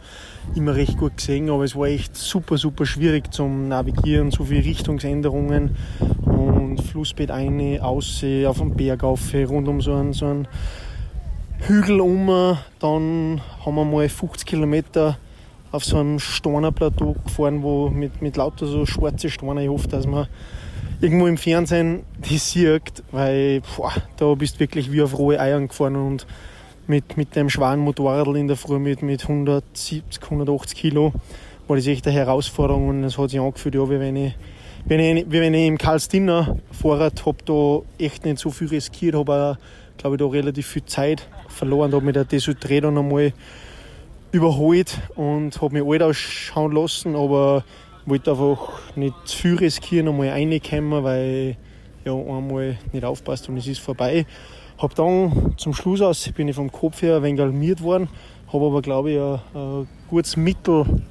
immer 0.53 0.75
recht 0.75 0.97
gut 0.97 1.15
gesehen, 1.15 1.49
aber 1.49 1.63
es 1.63 1.77
war 1.77 1.87
echt 1.87 2.17
super, 2.17 2.57
super 2.57 2.85
schwierig 2.85 3.33
zum 3.33 3.69
Navigieren. 3.69 4.31
So 4.31 4.43
viele 4.43 4.65
Richtungsänderungen 4.65 5.77
und 6.25 6.81
Flussbett 6.81 7.31
ein, 7.31 7.79
aus, 7.79 8.21
auf 8.45 8.57
dem 8.57 8.75
Berg 8.75 9.03
auf, 9.05 9.33
rund 9.33 9.69
um 9.69 9.79
so 9.79 9.93
einen, 9.93 10.11
so 10.11 10.25
einen 10.25 10.47
Hügel 11.59 12.01
um. 12.01 12.57
Dann 12.79 13.41
haben 13.65 13.75
wir 13.75 13.85
mal 13.85 14.09
50 14.09 14.45
Kilometer 14.45 15.17
auf 15.73 15.83
so 15.83 15.97
einem 15.97 16.19
Steinerplateau 16.19 17.15
gefahren, 17.25 17.63
wo 17.63 17.89
mit, 17.89 18.21
mit 18.21 18.37
lauter 18.37 18.67
so 18.67 18.85
schwarze 18.85 19.31
Steine. 19.31 19.63
Ich 19.63 19.69
hoffe, 19.69 19.87
dass 19.87 20.05
man 20.05 20.27
irgendwo 21.01 21.25
im 21.25 21.35
Fernsehen 21.35 22.03
die 22.29 22.37
sieht, 22.37 23.03
weil 23.11 23.61
boah, 23.75 23.91
da 24.17 24.35
bist 24.35 24.55
du 24.55 24.59
wirklich 24.61 24.91
wie 24.91 25.01
auf 25.01 25.17
rohe 25.17 25.39
Eiern 25.39 25.67
gefahren 25.67 25.95
und 25.95 26.27
mit, 26.85 27.17
mit 27.17 27.35
dem 27.35 27.49
schweren 27.49 27.79
Motorrad 27.79 28.35
in 28.35 28.47
der 28.47 28.55
Früh 28.55 28.77
mit, 28.77 29.01
mit 29.01 29.23
170, 29.23 30.03
180 30.21 30.77
Kilo 30.77 31.11
war 31.67 31.75
das 31.75 31.87
echt 31.87 32.05
eine 32.05 32.15
Herausforderung 32.15 32.89
und 32.89 33.03
es 33.03 33.17
hat 33.17 33.31
sich 33.31 33.39
angefühlt, 33.39 33.73
ja, 33.73 33.89
wie 33.89 33.99
wenn 33.99 34.15
ich, 34.15 34.35
wenn 34.85 34.99
ich, 34.99 35.25
wie 35.27 35.41
wenn 35.41 35.55
ich 35.55 35.65
im 35.65 35.79
Karlsdinner 35.79 36.57
Fahrrad 36.71 37.25
habe, 37.25 37.37
da 37.45 38.03
echt 38.03 38.25
nicht 38.25 38.37
so 38.37 38.51
viel 38.51 38.67
riskiert, 38.67 39.15
habe 39.15 39.57
glaube 39.97 40.17
ich, 40.17 40.19
da 40.19 40.27
relativ 40.27 40.67
viel 40.67 40.85
Zeit 40.85 41.27
verloren, 41.47 41.93
habe 41.93 42.05
mit 42.05 42.15
der 42.15 42.25
Desudré 42.25 42.81
dann 42.81 42.97
einmal 42.97 43.33
überholt 44.33 44.99
und 45.15 45.61
habe 45.61 45.79
mich 45.79 45.87
alt 45.87 46.01
ausschauen 46.01 46.71
lassen, 46.73 47.15
aber 47.15 47.63
wollte 48.05 48.31
einfach 48.31 48.95
nicht 48.95 49.13
zu 49.25 49.37
viel 49.37 49.55
riskieren, 49.57 50.07
einmal 50.09 50.29
reinkommen, 50.29 51.03
weil 51.03 51.55
ja 52.03 52.13
einmal 52.13 52.77
nicht 52.91 53.05
aufpasst 53.05 53.47
und 53.47 53.57
es 53.57 53.67
ist 53.67 53.79
vorbei. 53.79 54.25
Habe 54.79 54.95
dann 54.95 55.53
zum 55.57 55.75
Schluss 55.75 56.01
aus 56.01 56.29
bin 56.31 56.47
ich 56.47 56.55
vom 56.55 56.71
Kopf 56.71 57.03
her 57.03 57.17
ein 57.17 57.23
wenig 57.23 57.41
alarmiert 57.41 57.83
worden, 57.83 58.09
habe 58.51 58.65
aber 58.65 58.81
glaube 58.81 59.11
ich 59.11 59.19
ein, 59.19 59.39
ein 59.53 59.87
gutes 60.09 60.35
Mittelding 60.35 61.03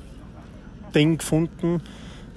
gefunden, 1.17 1.81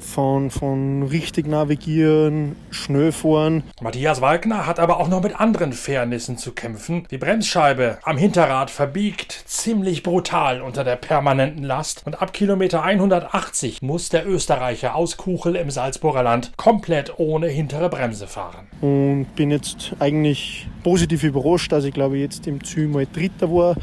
von, 0.05 0.51
von 0.51 1.03
richtig 1.03 1.47
navigieren, 1.47 2.55
schnell 2.69 3.11
fahren. 3.11 3.63
Matthias 3.81 4.21
Wagner 4.21 4.65
hat 4.65 4.79
aber 4.79 4.99
auch 4.99 5.07
noch 5.07 5.21
mit 5.21 5.39
anderen 5.39 5.73
Fairnissen 5.73 6.37
zu 6.37 6.53
kämpfen. 6.53 7.05
Die 7.11 7.17
Bremsscheibe 7.17 7.97
am 8.03 8.17
Hinterrad 8.17 8.71
verbiegt 8.71 9.31
ziemlich 9.45 10.03
brutal 10.03 10.61
unter 10.61 10.83
der 10.83 10.95
permanenten 10.95 11.63
Last 11.63 12.03
und 12.05 12.21
ab 12.21 12.33
Kilometer 12.33 12.83
180 12.83 13.81
muss 13.81 14.09
der 14.09 14.27
Österreicher 14.27 14.95
aus 14.95 15.17
Kuchel 15.17 15.55
im 15.55 15.69
Salzburger 15.69 16.23
Land 16.23 16.51
komplett 16.57 17.19
ohne 17.19 17.47
hintere 17.47 17.89
Bremse 17.89 18.27
fahren. 18.27 18.67
Und 18.81 19.27
bin 19.35 19.51
jetzt 19.51 19.93
eigentlich 19.99 20.67
positiv 20.83 21.23
überrascht, 21.23 21.71
dass 21.71 21.83
ich 21.83 21.93
glaube 21.93 22.17
jetzt 22.17 22.47
im 22.47 22.63
Ziel 22.63 22.87
mal 22.87 23.07
Dritter 23.11 23.51
war. 23.51 23.75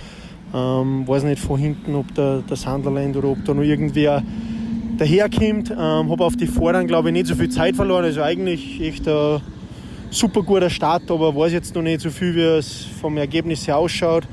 Ähm, 0.54 1.08
weiß 1.08 1.24
nicht 1.24 1.42
von 1.42 1.58
hinten, 1.58 1.94
ob 1.94 2.14
der, 2.14 2.42
der 2.42 2.56
Sunderland 2.56 3.16
oder 3.16 3.28
ob 3.28 3.44
da 3.44 3.54
noch 3.54 3.62
irgendwer 3.62 4.22
daherkommt. 5.02 5.70
Ähm, 5.70 6.10
habe 6.10 6.24
auf 6.24 6.36
die 6.36 6.46
Vordern, 6.46 6.86
glaube 6.86 7.08
ich, 7.08 7.12
nicht 7.12 7.26
so 7.26 7.34
viel 7.34 7.48
Zeit 7.48 7.76
verloren. 7.76 8.04
Also 8.04 8.22
eigentlich 8.22 8.80
echt 8.80 9.06
ein 9.08 9.40
super 10.10 10.42
guter 10.42 10.70
Start, 10.70 11.10
aber 11.10 11.34
weiß 11.34 11.52
jetzt 11.52 11.74
noch 11.74 11.82
nicht 11.82 12.00
so 12.00 12.10
viel, 12.10 12.34
wie 12.34 12.40
es 12.40 12.86
vom 13.00 13.16
Ergebnis 13.16 13.66
her 13.66 13.78
ausschaut. 13.78 14.24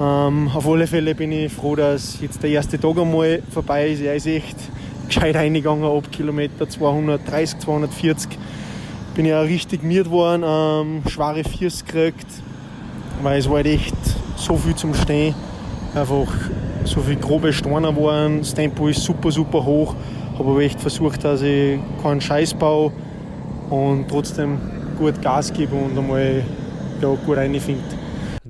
Ähm, 0.00 0.50
auf 0.52 0.66
alle 0.66 0.86
Fälle 0.86 1.14
bin 1.14 1.32
ich 1.32 1.52
froh, 1.52 1.76
dass 1.76 2.20
jetzt 2.20 2.42
der 2.42 2.50
erste 2.50 2.80
Tag 2.80 2.98
einmal 2.98 3.42
vorbei 3.50 3.90
ist. 3.90 4.00
Er 4.00 4.16
ist 4.16 4.26
echt 4.26 4.56
gescheit 5.06 5.36
eingegangen 5.36 5.84
ab 5.84 6.10
Kilometer 6.10 6.68
230, 6.68 7.58
240. 7.60 8.30
bin 9.14 9.32
auch 9.32 9.42
richtig 9.42 9.82
miert 9.82 10.10
worden, 10.10 10.42
ähm, 10.44 11.02
schwere 11.08 11.44
Füße 11.44 11.84
gekriegt, 11.84 12.26
weil 13.22 13.38
es 13.38 13.48
war 13.48 13.56
halt 13.56 13.66
echt 13.66 13.94
so 14.36 14.56
viel 14.56 14.74
zum 14.74 14.94
Stehen. 14.94 15.34
Einfach 15.94 16.32
so 16.84 17.00
viele 17.00 17.20
grobe 17.20 17.52
Steine 17.52 17.94
waren, 17.96 18.38
das 18.38 18.54
Tempo 18.54 18.88
ist 18.88 19.02
super, 19.02 19.30
super 19.30 19.64
hoch. 19.64 19.94
Habe 20.38 20.50
aber 20.50 20.60
echt 20.60 20.80
versucht, 20.80 21.24
dass 21.24 21.42
ich 21.42 21.78
keinen 22.02 22.20
Scheiß 22.20 22.54
baue 22.54 22.92
und 23.70 24.08
trotzdem 24.08 24.58
gut 24.98 25.20
Gas 25.22 25.52
gebe 25.52 25.74
und 25.74 25.96
einmal 25.96 26.42
ja, 27.00 27.08
gut 27.26 27.36
reinfinde. 27.36 28.01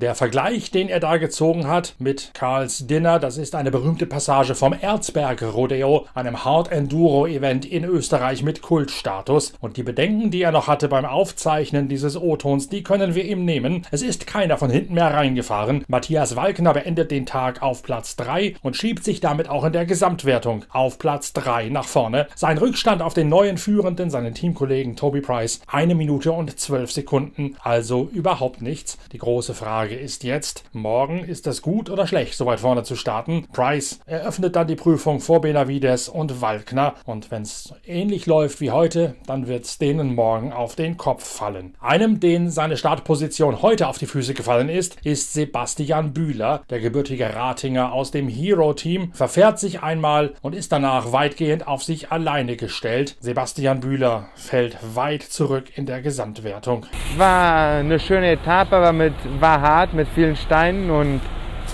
Der 0.02 0.16
Vergleich, 0.16 0.73
den 0.73 0.88
er 0.88 0.99
da 0.99 1.16
gezogen 1.16 1.68
hat 1.68 1.94
mit 2.00 2.32
Karls 2.35 2.88
Dinner, 2.88 3.21
das 3.21 3.37
ist 3.37 3.54
eine 3.54 3.71
berühmte 3.71 4.04
Passage 4.04 4.56
vom 4.56 4.73
Erzberg 4.73 5.40
Rodeo, 5.44 6.09
einem 6.12 6.44
Hard 6.44 6.73
Enduro 6.73 7.28
Event 7.28 7.64
in 7.64 7.85
Österreich 7.85 8.42
mit 8.42 8.62
Kultstatus. 8.62 9.52
Und 9.61 9.76
die 9.76 9.85
Bedenken, 9.85 10.32
die 10.32 10.42
er 10.42 10.50
noch 10.50 10.66
hatte 10.66 10.88
beim 10.88 11.04
Aufzeichnen 11.04 11.87
dieses 11.87 12.21
O-Tons, 12.21 12.68
die 12.68 12.82
können 12.82 13.14
wir 13.14 13.25
ihm 13.25 13.44
nehmen. 13.44 13.87
Es 13.92 14.02
ist 14.02 14.26
keiner 14.26 14.59
von 14.59 14.71
hinten 14.71 14.94
mehr 14.94 15.14
reingefahren. 15.14 15.85
Matthias 15.87 16.35
Walkner 16.35 16.73
beendet 16.73 17.12
den 17.12 17.25
Tag 17.25 17.62
auf 17.62 17.85
Platz 17.85 18.16
3 18.16 18.56
und 18.61 18.76
schiebt 18.76 19.04
sich 19.04 19.21
damit 19.21 19.49
auch 19.49 19.62
in 19.62 19.73
der 19.73 19.87
Gesamtwertung 19.87 20.64
auf 20.73 20.99
Platz 20.99 21.32
3 21.32 21.68
nach 21.68 21.87
vorne. 21.87 22.26
Sein 22.35 22.59
Rückstand 22.59 23.02
auf 23.02 23.14
den 23.14 23.28
neuen 23.28 23.56
Führenden, 23.56 24.11
seinen 24.11 24.35
Teamkollegen 24.35 24.97
Toby 24.97 25.21
Price, 25.21 25.61
eine 25.68 25.94
Minute 25.94 26.32
und 26.32 26.59
zwölf 26.59 26.90
Sekunden, 26.90 27.54
also 27.62 28.11
überhaupt 28.12 28.62
nichts. 28.62 28.99
Die 29.12 29.18
große 29.18 29.54
Frage 29.54 29.91
Frage 29.92 30.04
ist 30.04 30.25
jetzt, 30.25 30.64
morgen 30.72 31.22
ist 31.22 31.46
es 31.46 31.61
gut 31.61 31.90
oder 31.90 32.06
schlecht, 32.06 32.34
so 32.34 32.46
weit 32.46 32.61
vorne 32.61 32.82
zu 32.82 32.96
starten? 32.96 33.46
Price 33.52 34.00
eröffnet 34.06 34.56
dann 34.56 34.66
die 34.66 34.75
Prüfung 34.75 35.20
vor 35.20 35.42
Benavides 35.42 36.08
und 36.08 36.40
Walkner 36.40 36.94
und 37.04 37.30
wenn 37.30 37.42
es 37.42 37.75
ähnlich 37.84 38.25
läuft 38.25 38.62
wie 38.62 38.70
heute, 38.70 39.16
dann 39.26 39.49
wird 39.49 39.66
es 39.66 39.76
denen 39.76 40.14
morgen 40.14 40.50
auf 40.50 40.76
den 40.76 40.96
Kopf 40.96 41.25
fallen. 41.25 41.75
Einem, 41.78 42.20
den 42.20 42.49
seine 42.49 42.78
Startposition 42.78 43.61
heute 43.61 43.87
auf 43.87 43.99
die 43.99 44.06
Füße 44.06 44.32
gefallen 44.32 44.70
ist, 44.70 44.96
ist 45.04 45.34
Sebastian 45.34 46.14
Bühler, 46.14 46.62
der 46.70 46.80
gebürtige 46.80 47.34
Ratinger 47.34 47.92
aus 47.92 48.11
dem 48.11 48.28
Hero-Team, 48.28 49.12
verfährt 49.12 49.58
sich 49.58 49.82
einmal 49.82 50.32
und 50.40 50.54
ist 50.54 50.72
danach 50.72 51.12
weitgehend 51.12 51.68
auf 51.68 51.82
sich 51.82 52.11
alleine 52.11 52.56
gestellt. 52.56 53.16
Sebastian 53.20 53.80
Bühler 53.80 54.28
fällt 54.37 54.78
weit 54.94 55.22
zurück 55.22 55.76
in 55.76 55.84
der 55.84 56.00
Gesamtwertung. 56.00 56.87
War 57.18 57.80
eine 57.80 58.00
schöne 58.00 58.30
Etappe, 58.30 58.76
aber 58.76 58.94
mit 58.94 59.12
war 59.38 59.61
Fahrt 59.82 59.94
mit 59.94 60.06
vielen 60.14 60.36
Steinen 60.36 60.90
und 60.90 61.20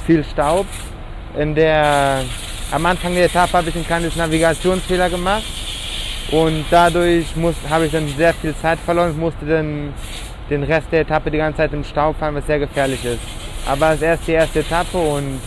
viel 0.07 0.25
Staub. 0.25 0.65
In 1.39 1.55
der, 1.55 2.23
am 2.73 2.87
Anfang 2.87 3.13
der 3.13 3.27
Etappe 3.27 3.53
habe 3.53 3.69
ich 3.69 3.77
ein 3.77 3.85
kleines 3.85 4.17
Navigationsfehler 4.17 5.11
gemacht 5.11 5.45
und 6.31 6.65
dadurch 6.71 7.27
habe 7.69 7.85
ich 7.85 7.93
dann 7.93 8.09
sehr 8.09 8.33
viel 8.33 8.55
Zeit 8.57 8.79
verloren 8.79 9.11
und 9.11 9.19
musste 9.19 9.45
dann 9.45 9.93
den 10.49 10.63
Rest 10.63 10.87
der 10.91 11.03
Etappe 11.03 11.31
die 11.31 11.37
ganze 11.37 11.59
Zeit 11.59 11.75
im 11.75 11.85
Staub 11.85 12.17
fahren, 12.19 12.35
was 12.35 12.47
sehr 12.47 12.59
gefährlich 12.59 13.05
ist. 13.05 13.21
Aber 13.67 13.89
es 13.91 13.97
ist 13.97 14.03
erst 14.03 14.27
die 14.27 14.33
erste 14.33 14.61
Etappe 14.61 14.97
und 14.97 15.39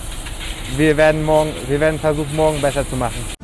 wir 0.78 0.96
werden, 0.96 1.26
morgen, 1.26 1.52
wir 1.68 1.80
werden 1.80 2.00
versuchen, 2.00 2.36
morgen 2.36 2.62
besser 2.62 2.88
zu 2.88 2.96
machen. 2.96 3.41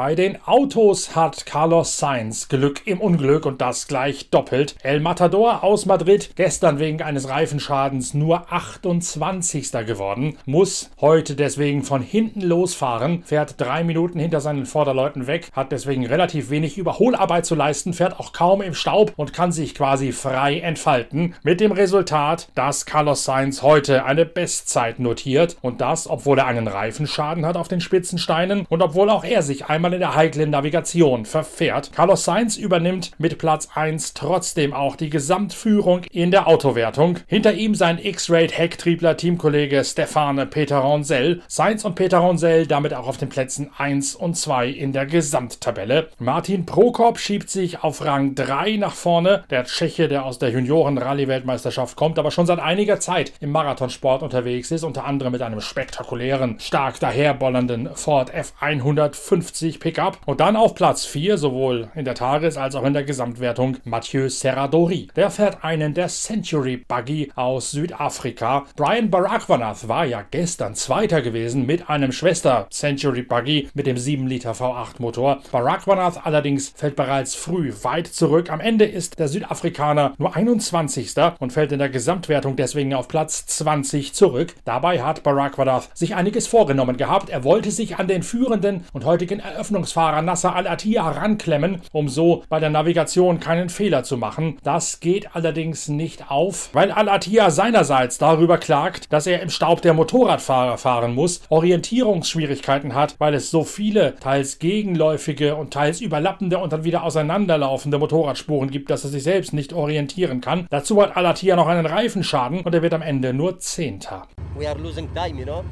Bei 0.00 0.14
den 0.14 0.38
Autos 0.46 1.14
hat 1.14 1.44
Carlos 1.44 1.98
Sainz 1.98 2.48
Glück 2.48 2.86
im 2.86 3.02
Unglück 3.02 3.44
und 3.44 3.60
das 3.60 3.86
gleich 3.86 4.30
doppelt. 4.30 4.74
El 4.82 4.98
Matador 4.98 5.62
aus 5.62 5.84
Madrid, 5.84 6.30
gestern 6.36 6.78
wegen 6.78 7.02
eines 7.02 7.28
Reifenschadens 7.28 8.14
nur 8.14 8.50
28. 8.50 9.70
geworden, 9.84 10.38
muss 10.46 10.90
heute 11.02 11.34
deswegen 11.34 11.82
von 11.82 12.00
hinten 12.00 12.40
losfahren, 12.40 13.24
fährt 13.24 13.60
drei 13.60 13.84
Minuten 13.84 14.18
hinter 14.18 14.40
seinen 14.40 14.64
Vorderleuten 14.64 15.26
weg, 15.26 15.50
hat 15.52 15.70
deswegen 15.70 16.06
relativ 16.06 16.48
wenig 16.48 16.78
Überholarbeit 16.78 17.44
zu 17.44 17.54
leisten, 17.54 17.92
fährt 17.92 18.18
auch 18.18 18.32
kaum 18.32 18.62
im 18.62 18.72
Staub 18.72 19.12
und 19.16 19.34
kann 19.34 19.52
sich 19.52 19.74
quasi 19.74 20.12
frei 20.12 20.60
entfalten. 20.60 21.34
Mit 21.42 21.60
dem 21.60 21.72
Resultat, 21.72 22.48
dass 22.54 22.86
Carlos 22.86 23.26
Sainz 23.26 23.60
heute 23.60 24.06
eine 24.06 24.24
Bestzeit 24.24 24.98
notiert 24.98 25.58
und 25.60 25.82
das, 25.82 26.08
obwohl 26.08 26.38
er 26.38 26.46
einen 26.46 26.68
Reifenschaden 26.68 27.44
hat 27.44 27.58
auf 27.58 27.68
den 27.68 27.82
Spitzensteinen 27.82 28.64
und 28.70 28.80
obwohl 28.80 29.10
auch 29.10 29.24
er 29.24 29.42
sich 29.42 29.66
einmal 29.66 29.89
in 29.92 30.00
der 30.00 30.14
heiklen 30.14 30.50
Navigation 30.50 31.24
verfährt. 31.24 31.92
Carlos 31.92 32.24
Sainz 32.24 32.56
übernimmt 32.56 33.12
mit 33.18 33.38
Platz 33.38 33.68
1 33.74 34.14
trotzdem 34.14 34.72
auch 34.72 34.96
die 34.96 35.10
Gesamtführung 35.10 36.02
in 36.10 36.30
der 36.30 36.46
Autowertung. 36.46 37.18
Hinter 37.26 37.52
ihm 37.54 37.74
sein 37.74 37.98
X-Rate 37.98 38.54
Hecktriebler 38.54 39.16
Teamkollege 39.16 39.84
Stefane 39.84 40.46
Peter 40.46 40.78
Ronsell. 40.78 41.42
Sainz 41.48 41.84
und 41.84 41.94
Peter 41.94 42.18
Ronsell 42.18 42.66
damit 42.66 42.94
auch 42.94 43.08
auf 43.08 43.16
den 43.16 43.28
Plätzen 43.28 43.70
1 43.76 44.14
und 44.14 44.36
2 44.36 44.68
in 44.68 44.92
der 44.92 45.06
Gesamttabelle. 45.06 46.08
Martin 46.18 46.66
Prokop 46.66 47.18
schiebt 47.18 47.50
sich 47.50 47.82
auf 47.82 48.04
Rang 48.04 48.34
3 48.34 48.76
nach 48.76 48.94
vorne. 48.94 49.44
Der 49.50 49.64
Tscheche, 49.64 50.08
der 50.08 50.24
aus 50.24 50.38
der 50.38 50.50
Junioren-Rallye-Weltmeisterschaft 50.50 51.96
kommt, 51.96 52.18
aber 52.18 52.30
schon 52.30 52.46
seit 52.46 52.60
einiger 52.60 53.00
Zeit 53.00 53.32
im 53.40 53.50
Marathonsport 53.50 54.22
unterwegs 54.22 54.70
ist, 54.70 54.84
unter 54.84 55.04
anderem 55.04 55.32
mit 55.32 55.42
einem 55.42 55.60
spektakulären, 55.60 56.58
stark 56.60 57.00
daherbollernden 57.00 57.90
Ford 57.94 58.32
F150 58.32 59.79
Pickup. 59.80 60.18
Und 60.26 60.40
dann 60.40 60.56
auf 60.56 60.74
Platz 60.74 61.04
4, 61.06 61.38
sowohl 61.38 61.90
in 61.94 62.04
der 62.04 62.14
Tages- 62.14 62.56
als 62.56 62.74
auch 62.74 62.84
in 62.84 62.92
der 62.92 63.04
Gesamtwertung, 63.04 63.78
Mathieu 63.84 64.28
Serradori. 64.28 65.08
Der 65.16 65.30
fährt 65.30 65.64
einen 65.64 65.94
der 65.94 66.08
Century 66.08 66.76
Buggy 66.76 67.32
aus 67.34 67.72
Südafrika. 67.72 68.66
Brian 68.76 69.10
Barakwanath 69.10 69.88
war 69.88 70.04
ja 70.04 70.22
gestern 70.30 70.74
Zweiter 70.74 71.22
gewesen 71.22 71.66
mit 71.66 71.90
einem 71.90 72.12
Schwester 72.12 72.66
Century 72.70 73.22
Buggy 73.22 73.68
mit 73.74 73.86
dem 73.86 73.96
7 73.96 74.26
Liter 74.26 74.52
V8 74.52 75.00
Motor. 75.00 75.40
Barakwanath 75.50 76.24
allerdings 76.26 76.68
fällt 76.76 76.96
bereits 76.96 77.34
früh 77.34 77.72
weit 77.82 78.06
zurück. 78.06 78.50
Am 78.50 78.60
Ende 78.60 78.84
ist 78.84 79.18
der 79.18 79.28
Südafrikaner 79.28 80.14
nur 80.18 80.36
21. 80.36 81.14
und 81.38 81.52
fällt 81.52 81.72
in 81.72 81.78
der 81.78 81.88
Gesamtwertung 81.88 82.56
deswegen 82.56 82.94
auf 82.94 83.08
Platz 83.08 83.46
20 83.46 84.12
zurück. 84.12 84.54
Dabei 84.64 85.02
hat 85.02 85.22
Barakwanath 85.22 85.88
sich 85.96 86.14
einiges 86.14 86.46
vorgenommen 86.46 86.96
gehabt. 86.96 87.30
Er 87.30 87.44
wollte 87.44 87.70
sich 87.70 87.98
an 87.98 88.08
den 88.08 88.22
führenden 88.22 88.84
und 88.92 89.04
heutigen 89.04 89.40
Eröffnungsfahrer 89.60 90.22
Nasser 90.22 90.56
Al-Attiyah 90.56 91.10
ranklemmen, 91.10 91.82
um 91.92 92.08
so 92.08 92.44
bei 92.48 92.60
der 92.60 92.70
Navigation 92.70 93.40
keinen 93.40 93.68
Fehler 93.68 94.04
zu 94.04 94.16
machen. 94.16 94.56
Das 94.62 95.00
geht 95.00 95.36
allerdings 95.36 95.88
nicht 95.88 96.30
auf, 96.30 96.70
weil 96.72 96.90
Al-Attiyah 96.90 97.50
seinerseits 97.50 98.16
darüber 98.16 98.56
klagt, 98.56 99.12
dass 99.12 99.26
er 99.26 99.42
im 99.42 99.50
Staub 99.50 99.82
der 99.82 99.92
Motorradfahrer 99.92 100.78
fahren 100.78 101.14
muss, 101.14 101.42
Orientierungsschwierigkeiten 101.50 102.94
hat, 102.94 103.16
weil 103.18 103.34
es 103.34 103.50
so 103.50 103.62
viele 103.62 104.14
teils 104.16 104.60
gegenläufige 104.60 105.54
und 105.56 105.74
teils 105.74 106.00
überlappende 106.00 106.56
und 106.56 106.72
dann 106.72 106.84
wieder 106.84 107.04
auseinanderlaufende 107.04 107.98
Motorradspuren 107.98 108.70
gibt, 108.70 108.88
dass 108.88 109.04
er 109.04 109.10
sich 109.10 109.24
selbst 109.24 109.52
nicht 109.52 109.74
orientieren 109.74 110.40
kann. 110.40 110.68
Dazu 110.70 111.02
hat 111.02 111.18
Al-Attiyah 111.18 111.56
noch 111.56 111.66
einen 111.66 111.84
Reifenschaden 111.84 112.62
und 112.62 112.74
er 112.74 112.80
wird 112.80 112.94
am 112.94 113.02
Ende 113.02 113.34
nur 113.34 113.58
Zehnter. 113.58 114.26
We 114.56 114.66
are 114.66 114.78
losing 114.78 115.12
time, 115.12 115.38
you 115.38 115.44
know. 115.44 115.62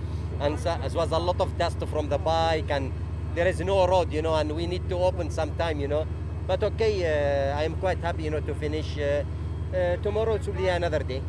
And 0.40 0.60
so, 0.60 0.68
as 0.84 0.94
was 0.94 1.10
a 1.10 1.18
lot 1.18 1.40
of 1.40 1.48
dust 1.58 1.78
from 1.90 2.10
the 2.10 2.18
bike 2.18 2.70
and 2.70 2.92
there 3.38 3.46
is 3.46 3.60
no 3.60 3.86
road, 3.86 4.12
you 4.12 4.20
know, 4.20 4.34
and 4.34 4.50
we 4.50 4.66
need 4.66 4.88
to 4.88 4.96
open 4.98 5.30
some 5.30 5.54
time, 5.54 5.78
you 5.78 5.86
know. 5.86 6.04
But 6.48 6.60
okay, 6.64 6.94
uh, 7.06 7.56
I 7.56 7.62
am 7.62 7.76
quite 7.76 7.98
happy, 7.98 8.24
you 8.24 8.30
know, 8.30 8.40
to 8.40 8.52
finish. 8.56 8.98
Uh, 8.98 9.22
uh, 9.72 9.96
tomorrow 10.02 10.34
it 10.34 10.44
will 10.44 10.54
be 10.54 10.66
another 10.66 10.98
day. 11.04 11.22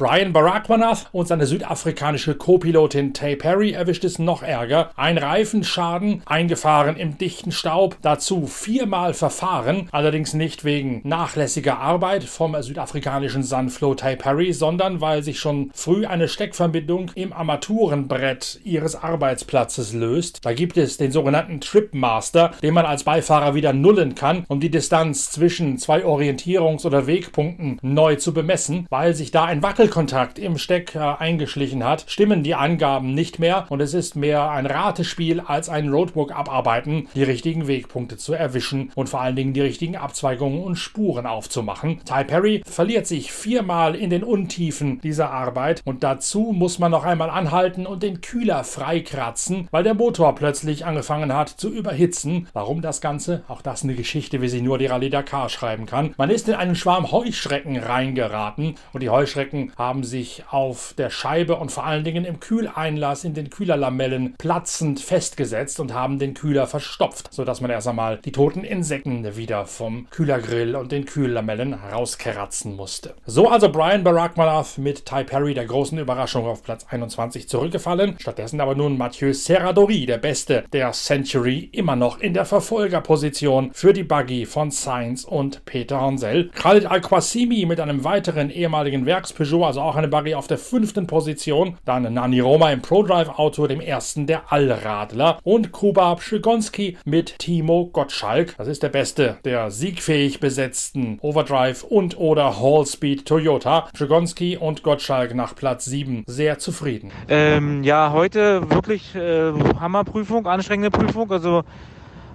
Brian 0.00 0.32
Barakwanath 0.32 1.10
und 1.12 1.28
seine 1.28 1.44
südafrikanische 1.44 2.34
Co-Pilotin 2.34 3.12
Tay 3.12 3.36
Perry 3.36 3.72
erwischt 3.72 4.02
es 4.04 4.18
noch 4.18 4.42
ärger. 4.42 4.92
Ein 4.96 5.18
Reifenschaden, 5.18 6.22
eingefahren 6.24 6.96
im 6.96 7.18
dichten 7.18 7.52
Staub, 7.52 7.98
dazu 8.00 8.46
viermal 8.46 9.12
verfahren, 9.12 9.90
allerdings 9.92 10.32
nicht 10.32 10.64
wegen 10.64 11.02
nachlässiger 11.04 11.80
Arbeit 11.80 12.24
vom 12.24 12.56
südafrikanischen 12.62 13.42
Sunflow 13.42 13.94
Tay 13.94 14.16
Perry, 14.16 14.54
sondern 14.54 15.02
weil 15.02 15.22
sich 15.22 15.38
schon 15.38 15.70
früh 15.74 16.06
eine 16.06 16.28
Steckverbindung 16.28 17.10
im 17.14 17.34
Armaturenbrett 17.34 18.60
ihres 18.64 18.96
Arbeitsplatzes 18.96 19.92
löst. 19.92 20.46
Da 20.46 20.54
gibt 20.54 20.78
es 20.78 20.96
den 20.96 21.12
sogenannten 21.12 21.60
Tripmaster, 21.60 22.52
den 22.62 22.72
man 22.72 22.86
als 22.86 23.04
Beifahrer 23.04 23.54
wieder 23.54 23.74
nullen 23.74 24.14
kann, 24.14 24.46
um 24.48 24.60
die 24.60 24.70
Distanz 24.70 25.30
zwischen 25.30 25.76
zwei 25.76 26.06
Orientierungs- 26.06 26.86
oder 26.86 27.06
Wegpunkten 27.06 27.78
neu 27.82 28.16
zu 28.16 28.32
bemessen, 28.32 28.86
weil 28.88 29.12
sich 29.12 29.30
da 29.30 29.44
ein 29.44 29.60
Wackelkontakt 29.90 30.38
im 30.38 30.56
Steck 30.56 30.94
eingeschlichen 30.94 31.82
hat, 31.82 32.04
stimmen 32.06 32.44
die 32.44 32.54
Angaben 32.54 33.12
nicht 33.12 33.40
mehr 33.40 33.66
und 33.70 33.80
es 33.80 33.92
ist 33.92 34.14
mehr 34.14 34.48
ein 34.52 34.66
Ratespiel 34.66 35.40
als 35.40 35.68
ein 35.68 35.88
Roadbook 35.88 36.30
abarbeiten, 36.30 37.08
die 37.16 37.24
richtigen 37.24 37.66
Wegpunkte 37.66 38.16
zu 38.16 38.32
erwischen 38.32 38.92
und 38.94 39.08
vor 39.08 39.20
allen 39.20 39.34
Dingen 39.34 39.52
die 39.52 39.60
richtigen 39.60 39.96
Abzweigungen 39.96 40.62
und 40.62 40.76
Spuren 40.76 41.26
aufzumachen. 41.26 42.02
Ty 42.04 42.22
Perry 42.22 42.62
verliert 42.64 43.08
sich 43.08 43.32
viermal 43.32 43.96
in 43.96 44.10
den 44.10 44.22
Untiefen 44.22 45.00
dieser 45.00 45.32
Arbeit 45.32 45.82
und 45.84 46.04
dazu 46.04 46.52
muss 46.54 46.78
man 46.78 46.92
noch 46.92 47.04
einmal 47.04 47.30
anhalten 47.30 47.84
und 47.84 48.04
den 48.04 48.20
Kühler 48.20 48.62
freikratzen, 48.62 49.66
weil 49.72 49.82
der 49.82 49.94
Motor 49.94 50.36
plötzlich 50.36 50.86
angefangen 50.86 51.34
hat 51.34 51.48
zu 51.48 51.68
überhitzen. 51.68 52.46
Warum 52.52 52.80
das 52.80 53.00
Ganze? 53.00 53.42
Auch 53.48 53.60
das 53.60 53.82
eine 53.82 53.96
Geschichte, 53.96 54.40
wie 54.40 54.48
sie 54.48 54.62
nur 54.62 54.78
die 54.78 54.86
Rallye 54.86 55.10
Dakar 55.10 55.48
schreiben 55.48 55.86
kann. 55.86 56.14
Man 56.16 56.30
ist 56.30 56.48
in 56.48 56.54
einen 56.54 56.76
Schwarm 56.76 57.10
Heuschrecken 57.10 57.76
reingeraten 57.76 58.76
und 58.92 59.02
die 59.02 59.10
Heuschrecken 59.10 59.72
haben 59.80 60.04
sich 60.04 60.44
auf 60.50 60.94
der 60.98 61.08
Scheibe 61.08 61.56
und 61.56 61.72
vor 61.72 61.86
allen 61.86 62.04
Dingen 62.04 62.26
im 62.26 62.38
Kühleinlass 62.38 63.24
in 63.24 63.32
den 63.32 63.48
Kühlerlamellen 63.48 64.34
platzend 64.36 65.00
festgesetzt 65.00 65.80
und 65.80 65.94
haben 65.94 66.18
den 66.18 66.34
Kühler 66.34 66.66
verstopft, 66.66 67.32
sodass 67.32 67.62
man 67.62 67.70
erst 67.70 67.88
einmal 67.88 68.18
die 68.18 68.30
toten 68.30 68.62
Insekten 68.62 69.36
wieder 69.36 69.64
vom 69.64 70.06
Kühlergrill 70.10 70.76
und 70.76 70.92
den 70.92 71.06
Kühllamellen 71.06 71.72
rauskratzen 71.72 72.76
musste. 72.76 73.14
So 73.24 73.48
also 73.48 73.72
Brian 73.72 74.04
Barackmanoff 74.04 74.76
mit 74.76 75.06
Ty 75.06 75.24
Perry 75.24 75.54
der 75.54 75.64
großen 75.64 75.98
Überraschung 75.98 76.46
auf 76.46 76.62
Platz 76.62 76.84
21 76.90 77.48
zurückgefallen. 77.48 78.16
Stattdessen 78.18 78.60
aber 78.60 78.74
nun 78.74 78.98
Mathieu 78.98 79.32
Serradori, 79.32 80.04
der 80.04 80.18
Beste 80.18 80.64
der 80.74 80.92
Century, 80.92 81.70
immer 81.72 81.96
noch 81.96 82.20
in 82.20 82.34
der 82.34 82.44
Verfolgerposition 82.44 83.70
für 83.72 83.94
die 83.94 84.04
Buggy 84.04 84.44
von 84.44 84.70
Sainz 84.70 85.24
und 85.24 85.64
Peter 85.64 85.98
Hansel. 86.02 86.50
Khalid 86.54 86.84
Al-Qasimi 86.84 87.64
mit 87.64 87.80
einem 87.80 88.04
weiteren 88.04 88.50
ehemaligen 88.50 89.06
Werks-Peugeot, 89.06 89.69
also 89.70 89.82
auch 89.82 89.94
eine 89.94 90.08
Buggy 90.08 90.34
auf 90.34 90.48
der 90.48 90.58
fünften 90.58 91.06
Position. 91.06 91.76
Dann 91.84 92.12
Nani 92.12 92.40
Roma 92.40 92.72
im 92.72 92.82
ProDrive-Auto, 92.82 93.68
dem 93.68 93.80
ersten 93.80 94.26
der 94.26 94.52
Allradler. 94.52 95.38
Und 95.44 95.70
Kuba 95.70 96.16
Pschigonski 96.16 96.98
mit 97.04 97.38
Timo 97.38 97.86
Gottschalk. 97.86 98.56
Das 98.58 98.66
ist 98.66 98.82
der 98.82 98.88
Beste 98.88 99.36
der 99.44 99.70
siegfähig 99.70 100.40
besetzten 100.40 101.18
Overdrive 101.20 101.84
und 101.84 102.18
oder 102.18 102.60
Hallspeed 102.60 103.26
Toyota. 103.26 103.86
Pschigonski 103.92 104.56
und 104.56 104.82
Gottschalk 104.82 105.36
nach 105.36 105.54
Platz 105.54 105.84
7 105.84 106.24
sehr 106.26 106.58
zufrieden. 106.58 107.12
Ähm, 107.28 107.84
ja, 107.84 108.10
heute 108.12 108.68
wirklich 108.72 109.14
äh, 109.14 109.52
Hammerprüfung, 109.78 110.48
anstrengende 110.48 110.90
Prüfung. 110.90 111.30
Also 111.30 111.62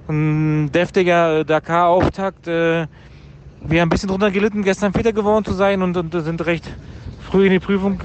ein 0.07 0.71
deftiger 0.71 1.43
Dakar-Auftakt. 1.43 2.47
Äh, 2.47 2.87
wir 3.67 3.81
haben 3.81 3.87
ein 3.87 3.89
bisschen 3.89 4.07
drunter 4.07 4.31
gelitten, 4.31 4.63
gestern 4.63 4.93
Vierter 4.93 5.11
geworden 5.11 5.43
zu 5.43 5.51
sein 5.51 5.81
und, 5.81 5.97
und 5.97 6.13
sind 6.13 6.45
recht 6.45 6.63
früh 7.35 7.47
in 7.47 7.51
die 7.51 7.59
Prüfung 7.59 7.99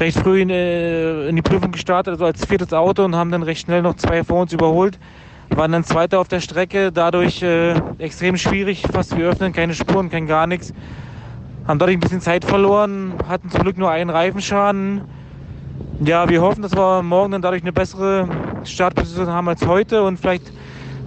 recht 0.00 0.18
früh 0.18 0.40
in, 0.40 0.50
äh, 0.50 1.28
in, 1.28 1.36
die 1.36 1.42
Prüfung 1.42 1.70
gestartet, 1.70 2.14
also 2.14 2.24
als 2.24 2.44
viertes 2.44 2.72
Auto 2.72 3.04
und 3.04 3.14
haben 3.14 3.30
dann 3.30 3.44
recht 3.44 3.66
schnell 3.66 3.82
noch 3.82 3.94
zwei 3.94 4.24
vor 4.24 4.40
uns 4.42 4.52
überholt. 4.52 4.98
Waren 5.50 5.70
dann 5.70 5.84
Zweiter 5.84 6.18
auf 6.18 6.26
der 6.26 6.40
Strecke, 6.40 6.90
dadurch 6.90 7.40
äh, 7.44 7.74
extrem 7.98 8.36
schwierig, 8.36 8.82
fast 8.92 9.16
wie 9.16 9.22
öffnen, 9.22 9.52
keine 9.52 9.74
Spuren, 9.74 10.10
kein 10.10 10.26
gar 10.26 10.48
nichts. 10.48 10.74
Haben 11.68 11.78
dadurch 11.78 11.96
ein 11.96 12.00
bisschen 12.00 12.20
Zeit 12.20 12.44
verloren, 12.44 13.12
hatten 13.28 13.48
zum 13.48 13.62
Glück 13.62 13.78
nur 13.78 13.92
einen 13.92 14.10
Reifenschaden. 14.10 15.02
Ja, 16.04 16.28
wir 16.28 16.42
hoffen, 16.42 16.62
dass 16.62 16.74
wir 16.74 17.00
morgen 17.04 17.30
dann 17.30 17.42
dadurch 17.42 17.62
eine 17.62 17.72
bessere 17.72 18.28
Startposition 18.64 19.28
haben 19.28 19.48
als 19.48 19.64
heute 19.64 20.02
und 20.02 20.18
vielleicht 20.18 20.50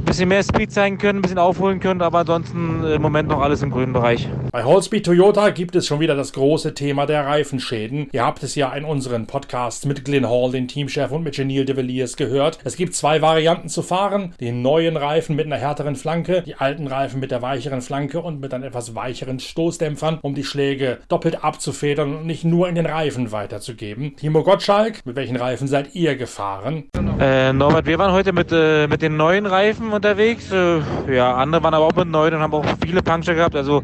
ein 0.05 0.09
bisschen 0.09 0.29
mehr 0.29 0.43
Speed 0.43 0.71
zeigen 0.71 0.99
können, 0.99 1.19
ein 1.19 1.21
bisschen 1.23 1.39
aufholen 1.39 1.79
können, 1.79 2.03
aber 2.03 2.19
ansonsten 2.19 2.83
im 2.83 3.01
Moment 3.01 3.27
noch 3.27 3.41
alles 3.41 3.63
im 3.63 3.71
grünen 3.71 3.91
Bereich. 3.91 4.29
Bei 4.51 4.63
Hallspeed 4.63 5.03
Toyota 5.03 5.49
gibt 5.49 5.75
es 5.75 5.87
schon 5.87 5.99
wieder 5.99 6.15
das 6.15 6.31
große 6.31 6.75
Thema 6.75 7.07
der 7.07 7.25
Reifenschäden. 7.25 8.09
Ihr 8.11 8.23
habt 8.23 8.43
es 8.43 8.53
ja 8.53 8.71
in 8.73 8.85
unseren 8.85 9.25
Podcasts 9.25 9.83
mit 9.85 10.05
Glyn 10.05 10.29
Hall, 10.29 10.51
den 10.51 10.67
Teamchef, 10.67 11.11
und 11.11 11.23
mit 11.23 11.33
Genil 11.33 11.65
de 11.65 11.75
Villiers 11.75 12.17
gehört. 12.17 12.59
Es 12.63 12.75
gibt 12.75 12.93
zwei 12.93 13.23
Varianten 13.23 13.67
zu 13.67 13.81
fahren. 13.81 14.35
Den 14.39 14.61
neuen 14.61 14.95
Reifen 14.95 15.35
mit 15.35 15.47
einer 15.47 15.57
härteren 15.57 15.95
Flanke, 15.95 16.43
die 16.43 16.53
alten 16.53 16.85
Reifen 16.85 17.19
mit 17.19 17.31
der 17.31 17.41
weicheren 17.41 17.81
Flanke 17.81 18.21
und 18.21 18.39
mit 18.39 18.53
dann 18.53 18.61
etwas 18.61 18.93
weicheren 18.93 19.39
Stoßdämpfern, 19.39 20.19
um 20.21 20.35
die 20.35 20.43
Schläge 20.43 20.99
doppelt 21.07 21.43
abzufedern 21.43 22.17
und 22.17 22.27
nicht 22.27 22.45
nur 22.45 22.69
in 22.69 22.75
den 22.75 22.85
Reifen 22.85 23.31
weiterzugeben. 23.31 24.15
Timo 24.17 24.43
Gottschalk, 24.43 25.03
mit 25.03 25.15
welchen 25.15 25.35
Reifen 25.35 25.67
seid 25.67 25.95
ihr 25.95 26.15
gefahren? 26.15 26.83
Äh, 27.19 27.53
Norbert, 27.53 27.87
wir 27.87 27.97
waren 27.97 28.11
heute 28.11 28.33
mit, 28.33 28.51
äh, 28.51 28.87
mit 28.87 29.01
den 29.01 29.17
neuen 29.17 29.45
Reifen 29.45 29.94
unterwegs. 29.95 30.51
Äh, 30.51 30.81
ja, 31.13 31.35
andere 31.35 31.63
waren 31.63 31.73
aber 31.73 31.85
auch 31.85 31.95
mit 31.95 32.07
neuen 32.07 32.35
und 32.35 32.41
haben 32.41 32.53
auch 32.53 32.65
viele 32.83 33.01
Puncture 33.01 33.35
gehabt. 33.35 33.55
Also 33.55 33.83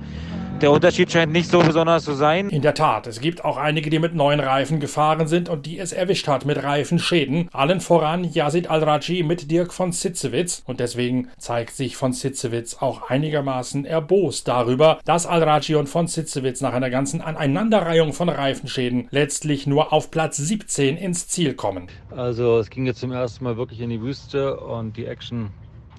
der 0.62 0.72
Unterschied 0.72 1.12
scheint 1.12 1.32
nicht 1.32 1.50
so 1.50 1.58
besonders 1.58 2.03
zu 2.03 2.13
sein. 2.13 2.50
In 2.50 2.62
der 2.62 2.75
Tat, 2.75 3.08
es 3.08 3.20
gibt 3.20 3.44
auch 3.44 3.58
einige, 3.58 3.89
die 3.89 3.98
mit 3.98 4.13
neuen 4.13 4.39
Reifen 4.39 4.80
gefahren 4.80 5.27
sind 5.27 5.50
und 5.50 5.65
die 5.65 5.80
es 5.80 5.91
erwischt 5.91 6.27
hat 6.27 6.46
mit 6.46 6.62
Reifenschäden. 6.62 7.50
Allen 7.51 7.82
voran 7.82 8.24
Yazid 8.24 8.70
Al-Raji 8.70 9.24
mit 9.24 9.50
Dirk 9.50 9.74
von 9.74 9.91
Sitzewitz. 9.91 10.62
Und 10.68 10.80
deswegen 10.80 11.30
zeigt 11.39 11.75
sich 11.75 11.98
von 11.98 12.13
Sitzewitz 12.13 12.77
auch 12.79 13.09
einigermaßen 13.09 13.86
erbost 13.86 14.48
darüber, 14.48 15.00
dass 15.03 15.25
Al-Raji 15.25 15.74
und 15.77 15.90
von 15.90 16.05
Sitzewitz 16.05 16.62
nach 16.62 16.74
einer 16.74 16.92
ganzen 16.92 17.22
Aneinanderreihung 17.22 18.14
von 18.14 18.29
Reifenschäden 18.29 19.07
letztlich 19.09 19.66
nur 19.66 19.92
auf 19.92 20.12
Platz 20.12 20.38
17 20.38 20.96
ins 20.96 21.27
Ziel 21.27 21.55
kommen. 21.55 21.88
Also 22.16 22.59
es 22.59 22.70
ging 22.70 22.86
jetzt 22.86 23.00
zum 23.00 23.12
ersten 23.12 23.44
Mal 23.44 23.57
wirklich 23.57 23.81
in 23.81 23.90
die 23.90 24.01
Wüste 24.01 24.59
und 24.59 24.96
die 24.96 25.07
Action 25.07 25.50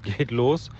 geht 0.02 0.30
los. 0.30 0.70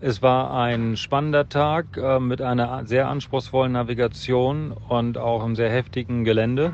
Es 0.00 0.22
war 0.22 0.52
ein 0.52 0.96
spannender 0.96 1.48
Tag 1.48 1.96
äh, 1.96 2.20
mit 2.20 2.40
einer 2.40 2.86
sehr 2.86 3.08
anspruchsvollen 3.08 3.72
Navigation 3.72 4.72
und 4.88 5.18
auch 5.18 5.42
einem 5.42 5.56
sehr 5.56 5.70
heftigen 5.70 6.24
Gelände. 6.24 6.72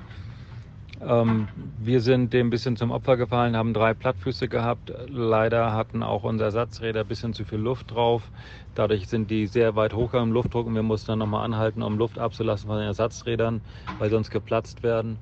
Ähm, 1.01 1.49
wir 1.79 2.01
sind 2.01 2.33
dem 2.33 2.49
ein 2.49 2.51
bisschen 2.51 2.77
zum 2.77 2.91
Opfer 2.91 3.17
gefallen, 3.17 3.57
haben 3.57 3.75
drei 3.75 3.95
Plattfüße 3.95 4.49
gehabt. 4.49 4.93
Leider 5.09 5.73
hatten 5.73 6.03
auch 6.03 6.25
unsere 6.25 6.47
Ersatzräder 6.47 7.01
ein 7.01 7.07
bisschen 7.07 7.33
zu 7.33 7.45
viel 7.45 7.59
Luft 7.59 7.91
drauf. 7.91 8.31
Dadurch 8.75 9.09
sind 9.09 9.31
die 9.31 9.47
sehr 9.47 9.75
weit 9.77 9.95
hoch 9.95 10.15
im 10.15 10.33
Luftdruck 10.33 10.67
und 10.67 10.75
wir 10.75 10.83
mussten 10.83 11.13
dann 11.13 11.19
nochmal 11.19 11.45
anhalten, 11.45 11.83
um 11.83 11.99
Luft 11.99 12.19
abzulassen 12.19 12.69
von 12.69 12.79
den 12.79 12.87
Ersatzrädern, 12.87 13.63
weil 13.99 14.11
sonst 14.11 14.31
geplatzt 14.31 14.83
werden. 14.83 15.19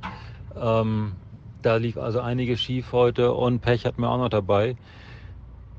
Ähm, 0.60 1.12
da 1.62 1.76
lief 1.76 1.96
also 1.96 2.20
einiges 2.20 2.60
schief 2.60 2.92
heute 2.92 3.32
und 3.32 3.60
Pech 3.60 3.86
hatten 3.86 4.02
wir 4.02 4.10
auch 4.10 4.18
noch 4.18 4.28
dabei. 4.28 4.76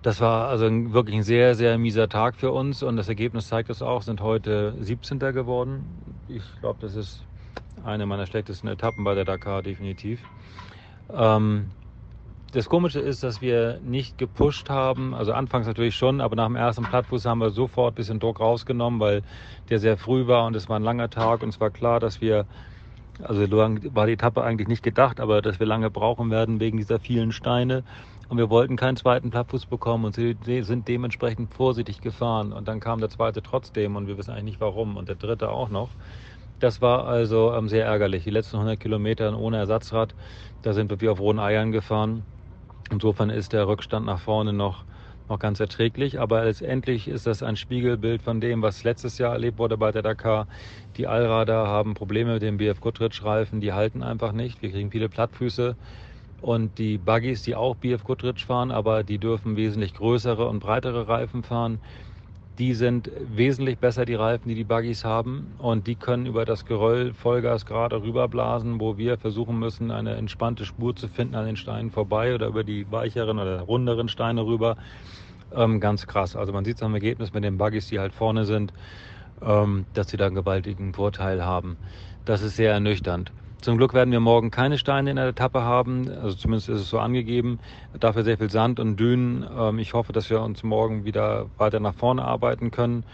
Das 0.03 0.19
war 0.19 0.49
also 0.49 0.65
wirklich 0.91 1.15
ein 1.15 1.23
sehr, 1.23 1.55
sehr 1.55 1.77
mieser 1.77 2.09
Tag 2.09 2.35
für 2.35 2.51
uns 2.51 2.83
und 2.83 2.97
das 2.97 3.07
Ergebnis 3.07 3.47
zeigt 3.47 3.69
es 3.69 3.81
auch, 3.81 4.01
sind 4.01 4.19
heute 4.19 4.75
17. 4.81 5.17
geworden. 5.17 5.85
Ich 6.27 6.43
glaube, 6.59 6.79
das 6.81 6.97
ist 6.97 7.23
eine 7.85 8.05
meiner 8.05 8.25
schlechtesten 8.25 8.67
Etappen 8.67 9.05
bei 9.05 9.15
der 9.15 9.23
Dakar, 9.23 9.63
definitiv. 9.63 10.19
Ähm, 11.09 11.67
das 12.51 12.67
Komische 12.67 12.99
ist, 12.99 13.23
dass 13.23 13.41
wir 13.41 13.79
nicht 13.81 14.17
gepusht 14.17 14.69
haben, 14.69 15.13
also 15.13 15.31
anfangs 15.31 15.67
natürlich 15.67 15.95
schon, 15.95 16.19
aber 16.19 16.35
nach 16.35 16.47
dem 16.47 16.57
ersten 16.57 16.83
Plattfuß 16.83 17.25
haben 17.25 17.39
wir 17.39 17.51
sofort 17.51 17.93
ein 17.93 17.95
bisschen 17.95 18.19
Druck 18.19 18.41
rausgenommen, 18.41 18.99
weil 18.99 19.23
der 19.69 19.79
sehr 19.79 19.95
früh 19.95 20.27
war 20.27 20.45
und 20.45 20.55
es 20.57 20.67
war 20.67 20.75
ein 20.75 20.83
langer 20.83 21.09
Tag 21.09 21.43
und 21.43 21.49
es 21.49 21.61
war 21.61 21.71
klar, 21.71 22.01
dass 22.01 22.19
wir, 22.19 22.45
also 23.23 23.49
war 23.49 24.05
die 24.05 24.13
Etappe 24.13 24.43
eigentlich 24.43 24.67
nicht 24.67 24.83
gedacht, 24.83 25.21
aber 25.21 25.41
dass 25.41 25.61
wir 25.61 25.65
lange 25.65 25.89
brauchen 25.89 26.29
werden 26.29 26.59
wegen 26.59 26.77
dieser 26.77 26.99
vielen 26.99 27.31
Steine. 27.31 27.85
Und 28.34 28.39
wir 28.39 28.50
wollten 28.50 28.78
keinen 28.78 28.98
zweiten 28.98 29.30
Plattfuß 29.30 29.67
bekommen 29.67 30.06
und 30.06 30.15
sie 30.15 30.36
sind 30.63 30.88
dementsprechend 30.88 31.54
vorsichtig 31.54 32.02
gefahren. 32.02 32.52
Und 32.52 32.67
dann 32.67 32.80
kam 32.80 33.00
der 33.00 33.10
zweite 33.10 33.43
trotzdem 33.43 33.96
und 33.96 34.08
wir 34.08 34.17
wissen 34.17 34.32
eigentlich 34.32 34.43
nicht 34.43 34.60
warum 34.60 34.98
und 34.98 35.08
der 35.08 35.17
dritte 35.17 35.52
auch 35.52 35.69
noch. 35.69 35.89
Das 36.60 36.82
war 36.82 37.06
also 37.06 37.54
ähm, 37.54 37.69
sehr 37.69 37.86
ärgerlich. 37.86 38.24
Die 38.24 38.32
letzten 38.32 38.56
100 38.56 38.80
Kilometer 38.80 39.38
ohne 39.38 39.58
Ersatzrad, 39.58 40.15
da 40.63 40.74
sind 40.74 40.89
wir 40.89 41.00
wie 41.00 41.10
auf 41.10 41.19
rohen 41.19 41.38
Eiern 41.38 41.72
gefahren. 41.72 42.24
Insofern 42.89 43.30
ist 43.30 43.54
der 43.54 43.67
Rückstand 43.67 44.08
nach 44.08 44.19
vorne 44.19 44.52
noch, 44.52 44.84
noch 45.30 45.38
ganz 45.38 45.60
erträglich. 45.60 46.19
Aber 46.19 46.43
letztendlich 46.43 47.08
ist 47.08 47.28
das 47.28 47.43
ein 47.43 47.56
Spiegelbild 47.56 48.24
von 48.24 48.41
dem, 48.41 48.63
was 48.63 48.84
letztes 48.84 49.19
Jahr 49.19 49.34
erlebt 49.34 49.60
wurde 49.60 49.78
bei 49.78 49.91
der 49.91 50.02
Dakar. 50.02 50.48
Die 50.98 51.06
Allrader 51.06 51.67
haben 51.67 51.93
Probleme 51.93 52.34
mit 52.34 52.41
dem 52.41 52.58
BF 52.58 52.82
Goodrich-Reifen, 52.82 53.62
die 53.62 53.74
halten 53.74 54.02
einfach 54.02 54.32
nicht. 54.32 54.63
Wir 54.63 54.72
kriegen 54.72 54.89
viele 54.89 55.08
Plattfüße. 55.08 55.76
Und 56.43 56.77
die 56.77 56.97
Buggies, 56.97 57.41
die 57.43 57.56
auch 57.56 57.77
BF 57.77 58.03
Goodrich 58.03 58.43
fahren, 58.43 58.69
aber 58.71 59.06
die 59.06 59.17
dürfen 59.17 59.56
wesentlich 59.56 59.93
größere 59.93 60.45
und 60.45 60.60
breitere 60.60 61.08
Reifen 61.08 61.41
fahren. 61.41 61.79
Die 62.60 62.73
sind 62.73 63.10
wesentlich 63.17 63.79
besser, 63.79 64.03
die 64.03 64.15
Reifen, 64.15 64.49
die 64.49 64.56
die 64.56 64.65
Buggies 64.65 65.06
haben. 65.06 65.56
Und 65.58 65.88
die 65.88 65.95
können 65.95 66.25
über 66.25 66.43
das 66.43 66.65
Geröll 66.65 67.13
Vollgas 67.13 67.65
gerade 67.65 68.01
rüberblasen, 68.01 68.82
wo 68.82 68.97
wir 68.97 69.17
versuchen 69.17 69.58
müssen, 69.58 69.89
eine 69.89 70.15
entspannte 70.15 70.65
Spur 70.65 70.93
zu 70.97 71.08
finden 71.08 71.36
an 71.36 71.45
den 71.45 71.56
Steinen 71.56 71.91
vorbei 71.91 72.36
oder 72.36 72.47
über 72.47 72.65
die 72.65 72.91
weicheren 72.91 73.39
oder 73.39 73.62
runderen 73.62 74.10
Steine 74.10 74.45
rüber. 74.45 74.75
Ähm, 75.53 75.79
ganz 75.79 76.08
krass. 76.08 76.36
Also 76.36 76.51
man 76.51 76.65
sieht 76.65 76.75
es 76.75 76.84
am 76.84 76.93
Ergebnis 76.93 77.32
mit 77.32 77.45
den 77.45 77.58
Buggies, 77.58 77.88
die 77.88 77.99
halt 77.99 78.13
vorne 78.13 78.43
sind, 78.43 78.73
ähm, 79.41 79.88
dass 79.93 80.10
sie 80.10 80.17
da 80.17 80.25
einen 80.25 80.36
gewaltigen 80.36 80.93
Vorteil 80.93 81.45
haben. 81.45 81.79
Das 82.25 82.41
ist 82.41 82.58
sehr 82.58 82.73
ernüchternd. 82.73 83.32
Zum 83.63 83.78
Glück 83.78 83.93
werden 83.93 84.12
wir 84.12 84.19
morgen 84.19 84.52
keine 84.52 84.78
Steine 84.78 85.10
in 85.10 85.15
der 85.15 85.30
Etappe 85.30 85.62
haben, 85.62 86.10
also 86.10 86.36
zumindest 86.36 86.67
ist 86.67 86.82
es 86.82 86.89
so 86.89 86.99
angegeben. 86.99 87.60
Dafür 87.97 88.26
sehr 88.26 88.38
viel 88.38 88.49
Sand 88.49 88.78
und 88.78 88.97
Dünen. 88.97 89.47
Ähm, 89.58 89.80
ich 89.80 89.93
hoffe, 89.93 90.12
dass 90.12 90.30
wir 90.30 90.41
uns 90.41 90.63
morgen 90.63 91.06
wieder 91.06 91.45
weiter 91.58 91.80
nach 91.80 91.93
vorne 91.93 92.26
arbeiten 92.26 92.71
können. 92.71 93.06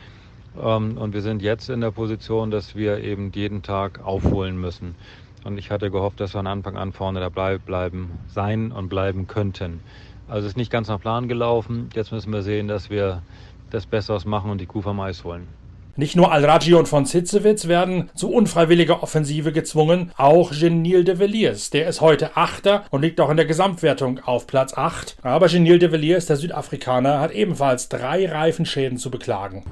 Ähm, 0.59 0.97
und 0.97 1.13
wir 1.13 1.21
sind 1.21 1.43
jetzt 1.43 1.69
in 1.69 1.81
der 1.81 1.91
Position, 1.91 2.49
dass 2.49 2.75
wir 2.75 2.97
eben 3.03 3.31
jeden 3.31 3.61
Tag 3.61 4.03
aufholen 4.03 4.59
müssen. 4.59 4.95
Und 5.43 5.59
ich 5.59 5.69
hatte 5.69 5.91
gehofft, 5.91 6.19
dass 6.19 6.33
wir 6.33 6.39
von 6.39 6.47
Anfang 6.47 6.77
an 6.77 6.93
vorne 6.93 7.19
dabei 7.19 7.59
bleiben, 7.59 8.09
sein 8.25 8.71
und 8.71 8.89
bleiben 8.89 9.27
könnten. 9.27 9.81
Also 10.27 10.47
es 10.47 10.53
ist 10.53 10.57
nicht 10.57 10.71
ganz 10.71 10.87
nach 10.87 10.99
Plan 10.99 11.27
gelaufen. 11.27 11.91
Jetzt 11.93 12.11
müssen 12.11 12.33
wir 12.33 12.41
sehen, 12.41 12.67
dass 12.67 12.89
wir 12.89 13.21
das 13.69 13.85
Besseres 13.85 14.25
machen 14.25 14.49
und 14.49 14.59
die 14.59 14.65
Kuh 14.65 14.81
vom 14.81 14.99
Eis 14.99 15.23
holen. 15.23 15.58
Nicht 15.99 16.15
nur 16.15 16.31
Al-Raji 16.31 16.75
und 16.75 16.87
von 16.87 17.03
Sitzewitz 17.03 17.67
werden 17.67 18.09
zu 18.15 18.31
unfreiwilliger 18.31 19.03
Offensive 19.03 19.51
gezwungen, 19.51 20.13
auch 20.15 20.51
Genil 20.51 21.03
de 21.03 21.19
Villiers. 21.19 21.71
Der 21.71 21.89
ist 21.89 21.99
heute 21.99 22.37
Achter 22.37 22.85
und 22.89 23.01
liegt 23.01 23.19
auch 23.19 23.29
in 23.29 23.35
der 23.35 23.45
Gesamtwertung 23.45 24.21
auf 24.23 24.47
Platz 24.47 24.73
8. 24.77 25.17
Aber 25.23 25.47
Genil 25.47 25.77
de 25.77 25.91
Villiers, 25.91 26.25
der 26.25 26.37
Südafrikaner, 26.37 27.19
hat 27.19 27.31
ebenfalls 27.31 27.89
drei 27.89 28.31
Reifenschäden 28.31 28.97
zu 28.97 29.11
beklagen. 29.11 29.65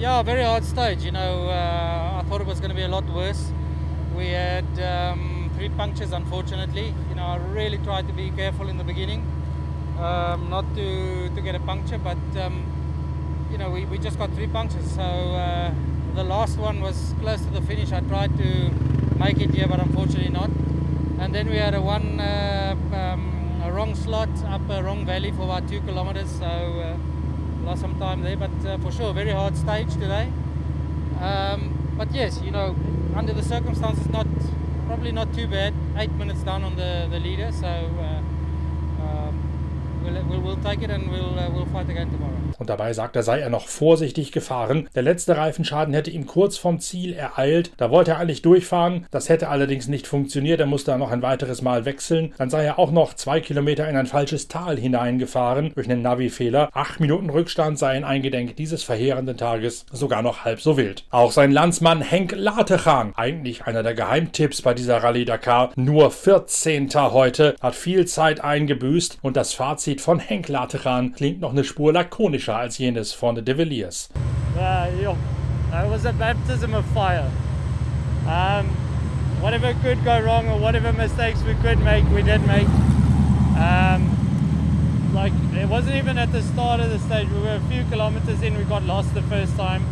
Yeah, 0.00 0.24
very 0.24 0.42
hard 0.42 0.64
stage. 0.64 1.04
You 1.04 1.10
know, 1.10 1.50
uh, 1.50 1.50
I 1.50 2.24
thought 2.30 2.40
it 2.40 2.46
was 2.46 2.60
going 2.60 2.70
to 2.70 2.74
be 2.74 2.86
a 2.86 2.88
lot 2.88 3.04
worse. 3.14 3.52
we 4.16 4.28
had 4.28 4.64
um, 4.80 5.50
three 5.54 5.68
punctures, 5.68 6.12
unfortunately. 6.12 6.94
You 7.10 7.14
know, 7.14 7.26
I 7.26 7.36
really 7.36 7.76
tried 7.84 8.06
to 8.08 8.14
be 8.14 8.30
careful 8.30 8.70
in 8.70 8.78
the 8.78 8.84
beginning, 8.84 9.20
um, 9.98 10.48
not 10.48 10.64
to, 10.76 11.28
to 11.28 11.40
get 11.42 11.54
a 11.54 11.60
puncture, 11.60 11.98
but 11.98 12.16
um, 12.40 12.64
you 13.50 13.58
know, 13.58 13.70
we, 13.70 13.84
we 13.86 13.98
just 13.98 14.18
got 14.18 14.30
three 14.32 14.46
punctures. 14.46 14.90
So 14.92 15.02
uh, 15.02 15.72
the 16.14 16.24
last 16.24 16.58
one 16.58 16.80
was 16.80 17.14
close 17.20 17.40
to 17.40 17.50
the 17.50 17.62
finish. 17.62 17.92
I 17.92 18.00
tried 18.00 18.36
to 18.38 18.70
make 19.18 19.38
it 19.40 19.50
here, 19.50 19.66
but 19.68 19.80
unfortunately 19.80 20.30
not. 20.30 20.50
And 21.18 21.34
then 21.34 21.48
we 21.48 21.56
had 21.56 21.74
a 21.74 21.82
one 21.82 22.20
uh, 22.20 22.76
um, 22.92 23.60
a 23.64 23.72
wrong 23.72 23.94
slot 23.94 24.28
up 24.44 24.62
a 24.70 24.82
wrong 24.82 25.04
valley 25.04 25.32
for 25.32 25.42
about 25.42 25.68
two 25.68 25.80
kilometers. 25.80 26.30
So 26.30 26.44
uh, 26.44 26.96
lost 27.64 27.80
some 27.80 27.98
time 27.98 28.22
there, 28.22 28.36
but 28.36 28.50
uh, 28.66 28.78
for 28.78 28.92
sure, 28.92 29.12
very 29.12 29.32
hard 29.32 29.56
stage 29.56 29.92
today. 29.94 30.32
Um, 31.20 31.94
but 31.96 32.12
yes, 32.12 32.40
you 32.42 32.50
know, 32.50 32.76
under 33.14 33.32
the 33.32 33.42
circumstances, 33.42 34.08
not 34.08 34.26
probably 34.86 35.12
not 35.12 35.34
too 35.34 35.48
bad. 35.48 35.74
Eight 35.96 36.12
minutes 36.12 36.42
down 36.42 36.62
on 36.62 36.76
the, 36.76 37.08
the 37.10 37.18
leader, 37.18 37.50
so 37.52 37.66
uh, 37.66 39.02
um, 39.02 40.00
we'll, 40.04 40.22
we'll, 40.24 40.40
we'll 40.40 40.64
take 40.64 40.82
it 40.82 40.90
and 40.90 41.10
we'll, 41.10 41.38
uh, 41.38 41.50
we'll 41.50 41.66
fight 41.66 41.90
again 41.90 42.10
tomorrow. 42.10 42.47
Und 42.58 42.70
dabei 42.70 42.92
sagt 42.92 43.16
er, 43.16 43.22
sei 43.22 43.40
er 43.40 43.50
noch 43.50 43.68
vorsichtig 43.68 44.32
gefahren. 44.32 44.88
Der 44.94 45.02
letzte 45.02 45.36
Reifenschaden 45.36 45.94
hätte 45.94 46.10
ihn 46.10 46.26
kurz 46.26 46.56
vom 46.58 46.80
Ziel 46.80 47.12
ereilt. 47.12 47.72
Da 47.76 47.90
wollte 47.90 48.12
er 48.12 48.18
eigentlich 48.18 48.42
durchfahren. 48.42 49.06
Das 49.10 49.28
hätte 49.28 49.48
allerdings 49.48 49.88
nicht 49.88 50.06
funktioniert. 50.06 50.60
Er 50.60 50.66
musste 50.66 50.96
noch 50.98 51.10
ein 51.10 51.22
weiteres 51.22 51.62
Mal 51.62 51.84
wechseln. 51.84 52.34
Dann 52.38 52.50
sei 52.50 52.64
er 52.64 52.78
auch 52.78 52.90
noch 52.90 53.14
zwei 53.14 53.40
Kilometer 53.40 53.88
in 53.88 53.96
ein 53.96 54.06
falsches 54.06 54.48
Tal 54.48 54.76
hineingefahren 54.76 55.72
durch 55.74 55.88
einen 55.88 56.02
Navi-Fehler. 56.02 56.70
Acht 56.72 57.00
Minuten 57.00 57.30
Rückstand 57.30 57.78
seien 57.78 58.04
eingedenk 58.04 58.56
dieses 58.56 58.82
verheerenden 58.82 59.36
Tages 59.36 59.86
sogar 59.92 60.22
noch 60.22 60.44
halb 60.44 60.60
so 60.60 60.76
wild. 60.76 61.04
Auch 61.10 61.32
sein 61.32 61.52
Landsmann 61.52 62.00
Henk 62.00 62.34
Latechan, 62.36 63.12
eigentlich 63.16 63.64
einer 63.66 63.82
der 63.82 63.94
Geheimtipps 63.94 64.62
bei 64.62 64.74
dieser 64.74 64.98
Rallye 64.98 65.24
Dakar, 65.24 65.70
nur 65.76 66.10
14. 66.10 66.88
heute, 66.94 67.54
hat 67.60 67.74
viel 67.74 68.06
Zeit 68.06 68.42
eingebüßt 68.42 69.18
und 69.22 69.36
das 69.36 69.52
Fazit 69.52 70.00
von 70.00 70.18
Henk 70.18 70.48
Latechan 70.48 71.12
klingt 71.12 71.40
noch 71.40 71.52
eine 71.52 71.64
Spur 71.64 71.92
lakonischer 72.48 72.54
als 72.54 72.78
jenes 72.78 73.12
von 73.12 73.36
Villiers. 73.44 74.08
Uh, 74.56 74.88
it 74.90 75.90
was 75.90 76.04
a 76.04 76.12
baptism 76.12 76.74
of 76.74 76.84
fire. 76.86 77.30
Um, 78.26 78.66
whatever 79.40 79.74
could 79.82 80.02
go 80.04 80.20
wrong 80.20 80.48
or 80.48 80.58
whatever 80.58 80.92
mistakes 80.92 81.42
we 81.44 81.54
could 81.62 81.78
make, 81.78 82.04
we 82.10 82.22
did 82.22 82.40
make. 82.46 82.68
Um, 83.56 84.14
like 85.14 85.32
it 85.54 85.68
wasn't 85.68 85.96
even 85.96 86.18
at 86.18 86.32
the 86.32 86.42
start 86.42 86.80
of 86.80 86.90
the 86.90 86.98
stage. 86.98 87.28
We 87.28 87.40
were 87.40 87.56
a 87.56 87.68
few 87.68 87.84
kilometers 87.90 88.42
in. 88.42 88.56
We 88.56 88.64
got 88.64 88.82
lost 88.84 89.14
the 89.14 89.22
first 89.22 89.56
time. 89.56 89.82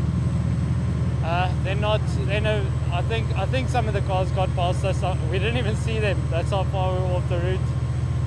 Uh, 1.25 1.51
they're 1.64 1.75
not. 1.75 2.01
They 2.27 2.40
know. 2.40 2.64
I 2.92 3.03
think. 3.03 3.27
I 3.37 3.47
think 3.47 3.69
some 3.69 3.88
of 3.88 3.95
the 3.95 4.03
cars 4.03 4.31
got 4.31 4.49
past 4.55 4.85
us. 4.85 5.03
Uh, 5.03 5.16
We 5.31 5.38
didn't 5.38 5.57
even 5.57 5.77
see 5.77 5.99
them. 6.01 6.16
That's 6.31 6.51
how 6.51 6.64
far 6.64 6.92
we 6.95 7.01
were 7.01 7.16
off 7.16 7.29
the 7.29 7.38
route. 7.38 7.69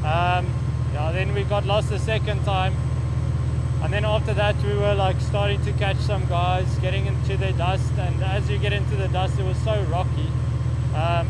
Um, 0.04 0.46
yeah. 0.94 1.12
Then 1.14 1.34
we 1.34 1.44
got 1.44 1.66
lost 1.66 1.90
the 1.90 2.00
second 2.00 2.44
time. 2.44 2.74
And 3.82 3.94
then 3.94 4.06
after 4.06 4.34
that, 4.34 4.56
we 4.64 4.74
were 4.76 4.94
like 4.94 5.20
starting 5.22 5.64
to 5.66 5.72
catch 5.74 5.98
some 5.98 6.26
guys, 6.26 6.68
getting 6.80 7.06
into 7.06 7.38
the 7.38 7.54
dust. 7.54 7.92
And 7.98 8.22
as 8.24 8.50
you 8.50 8.58
get 8.58 8.74
into 8.74 8.96
the 8.96 9.08
dust, 9.08 9.40
it 9.40 9.44
was 9.44 9.58
so 9.64 9.82
rocky. 9.84 10.30
Um, 10.96 11.28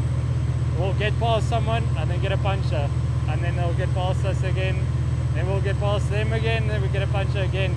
we'll 0.80 0.94
get 0.94 1.18
past 1.20 1.48
someone 1.48 1.84
and 1.98 2.10
then 2.10 2.22
get 2.22 2.32
a 2.32 2.38
puncher 2.38 2.90
and 3.30 3.42
then 3.44 3.56
they'll 3.56 3.74
get 3.74 3.94
past 3.94 4.26
us 4.26 4.44
again. 4.44 4.84
Then 5.36 5.48
we'll 5.48 5.62
get 5.62 5.80
past 5.80 6.10
them 6.10 6.34
again, 6.34 6.68
then 6.68 6.82
we 6.82 6.88
get 6.88 7.04
a 7.04 7.08
puncher 7.08 7.40
again. 7.40 7.76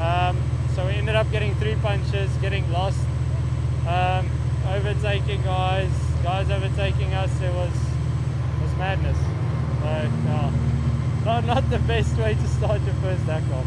Um, 0.00 0.36
so 0.74 0.86
we 0.86 0.92
ended 0.92 1.14
up 1.14 1.30
getting 1.30 1.54
three 1.56 1.76
punches, 1.76 2.30
getting 2.38 2.70
lost, 2.72 3.00
um, 3.86 4.28
overtaking 4.68 5.42
guys, 5.42 5.90
guys 6.22 6.50
overtaking 6.50 7.14
us. 7.14 7.30
It 7.40 7.52
was 7.52 7.72
it 7.72 8.62
was 8.62 8.76
madness. 8.76 9.18
So, 9.80 10.10
no, 10.24 10.52
not 11.24 11.44
not 11.44 11.70
the 11.70 11.78
best 11.80 12.16
way 12.16 12.34
to 12.34 12.48
start 12.48 12.80
your 12.82 12.94
first 12.94 13.24
Dakar. 13.26 13.64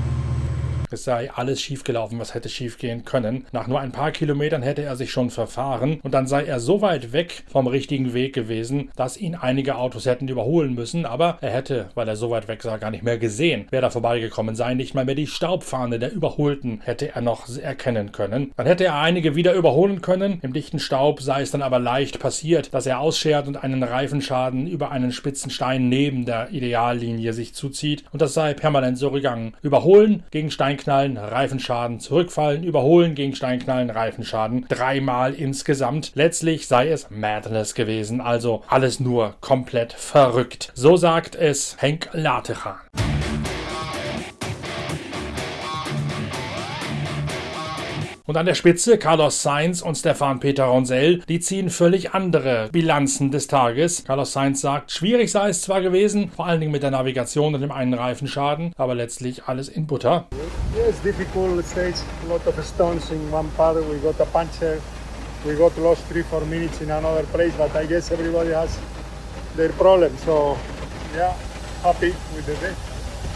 Es 0.91 1.05
sei 1.05 1.31
alles 1.31 1.61
schiefgelaufen, 1.61 2.19
was 2.19 2.33
hätte 2.33 2.49
schiefgehen 2.49 3.05
können. 3.05 3.45
Nach 3.53 3.67
nur 3.67 3.79
ein 3.79 3.93
paar 3.93 4.11
Kilometern 4.11 4.61
hätte 4.61 4.83
er 4.83 4.97
sich 4.97 5.09
schon 5.11 5.29
verfahren 5.29 6.01
und 6.03 6.13
dann 6.13 6.27
sei 6.27 6.43
er 6.43 6.59
so 6.59 6.81
weit 6.81 7.13
weg 7.13 7.43
vom 7.47 7.67
richtigen 7.67 8.13
Weg 8.13 8.33
gewesen, 8.33 8.91
dass 8.97 9.15
ihn 9.15 9.35
einige 9.35 9.75
Autos 9.75 10.05
hätten 10.05 10.27
überholen 10.27 10.75
müssen, 10.75 11.05
aber 11.05 11.37
er 11.39 11.51
hätte, 11.51 11.89
weil 11.95 12.09
er 12.09 12.17
so 12.17 12.29
weit 12.29 12.49
weg 12.49 12.61
sah, 12.61 12.75
gar 12.75 12.91
nicht 12.91 13.03
mehr 13.03 13.17
gesehen, 13.17 13.67
wer 13.69 13.79
da 13.79 13.89
vorbeigekommen 13.89 14.55
sei. 14.55 14.73
Nicht 14.73 14.93
mal 14.93 15.05
mehr 15.05 15.15
die 15.15 15.27
Staubfahne 15.27 15.97
der 15.97 16.11
Überholten 16.11 16.81
hätte 16.83 17.15
er 17.15 17.21
noch 17.21 17.47
erkennen 17.57 18.11
können. 18.11 18.51
Dann 18.57 18.67
hätte 18.67 18.83
er 18.83 18.99
einige 18.99 19.35
wieder 19.35 19.53
überholen 19.53 20.01
können. 20.01 20.39
Im 20.41 20.51
dichten 20.51 20.79
Staub 20.79 21.21
sei 21.21 21.41
es 21.41 21.51
dann 21.51 21.61
aber 21.61 21.79
leicht 21.79 22.19
passiert, 22.19 22.73
dass 22.73 22.85
er 22.85 22.99
ausschert 22.99 23.47
und 23.47 23.63
einen 23.63 23.83
Reifenschaden 23.83 24.67
über 24.67 24.91
einen 24.91 25.13
spitzen 25.13 25.51
Stein 25.51 25.87
neben 25.87 26.25
der 26.25 26.51
Ideallinie 26.51 27.31
sich 27.31 27.53
zuzieht 27.53 28.03
und 28.11 28.21
das 28.21 28.33
sei 28.33 28.53
permanent 28.53 28.97
so 28.97 29.09
gegangen. 29.11 29.53
Überholen 29.61 30.23
gegen 30.31 30.51
Steinknallen, 30.81 31.17
Reifenschaden, 31.17 31.99
zurückfallen, 31.99 32.63
überholen 32.63 33.13
gegen 33.13 33.35
Steinknallen, 33.35 33.91
Reifenschaden. 33.91 34.65
Dreimal 34.67 35.35
insgesamt. 35.35 36.11
Letztlich 36.15 36.67
sei 36.67 36.89
es 36.89 37.11
Madness 37.11 37.75
gewesen, 37.75 38.19
also 38.19 38.63
alles 38.67 38.99
nur 38.99 39.35
komplett 39.41 39.93
verrückt. 39.93 40.71
So 40.73 40.97
sagt 40.97 41.35
es 41.35 41.77
Henk 41.79 42.09
Latechan. 42.13 42.79
Und 48.27 48.37
an 48.37 48.45
der 48.45 48.53
Spitze 48.53 48.99
Carlos 48.99 49.41
Sainz 49.41 49.81
und 49.81 49.95
Stefan 49.95 50.39
Peter 50.39 50.65
Ronsell, 50.65 51.23
die 51.27 51.39
ziehen 51.39 51.71
völlig 51.71 52.13
andere 52.13 52.69
Bilanzen 52.71 53.31
des 53.31 53.47
Tages. 53.47 54.03
Carlos 54.05 54.33
Sainz 54.33 54.61
sagt, 54.61 54.91
schwierig 54.91 55.31
sei 55.31 55.49
es 55.49 55.63
zwar 55.63 55.81
gewesen, 55.81 56.29
vor 56.29 56.45
allen 56.45 56.59
Dingen 56.59 56.71
mit 56.71 56.83
der 56.83 56.91
Navigation 56.91 57.55
und 57.55 57.61
dem 57.61 57.71
einen 57.71 57.95
Reifenschaden, 57.95 58.73
aber 58.77 58.93
letztlich 58.93 59.45
alles 59.45 59.69
in 59.69 59.87
Butter. 59.87 60.27
Yes, 60.75 61.01
difficult 61.01 61.65
stage, 61.65 61.95
a 62.25 62.31
lot 62.31 62.45
of 62.45 62.63
stones 62.63 63.09
in 63.09 63.19
one 63.33 63.49
part. 63.57 63.77
We 63.77 63.97
got 63.97 64.19
a 64.21 64.25
puncture. 64.25 64.77
We 65.43 65.55
got 65.55 65.75
lost 65.77 66.03
three, 66.07 66.21
four 66.21 66.41
minutes 66.41 66.79
in 66.81 66.91
another 66.91 67.23
place, 67.23 67.53
but 67.57 67.75
I 67.75 67.87
guess 67.87 68.11
everybody 68.11 68.53
has 68.53 68.77
their 69.55 69.69
problem. 69.69 70.15
So, 70.23 70.55
yeah, 71.15 71.33
happy 71.81 72.13
with 72.35 72.45
the 72.45 72.53
day. 72.53 72.90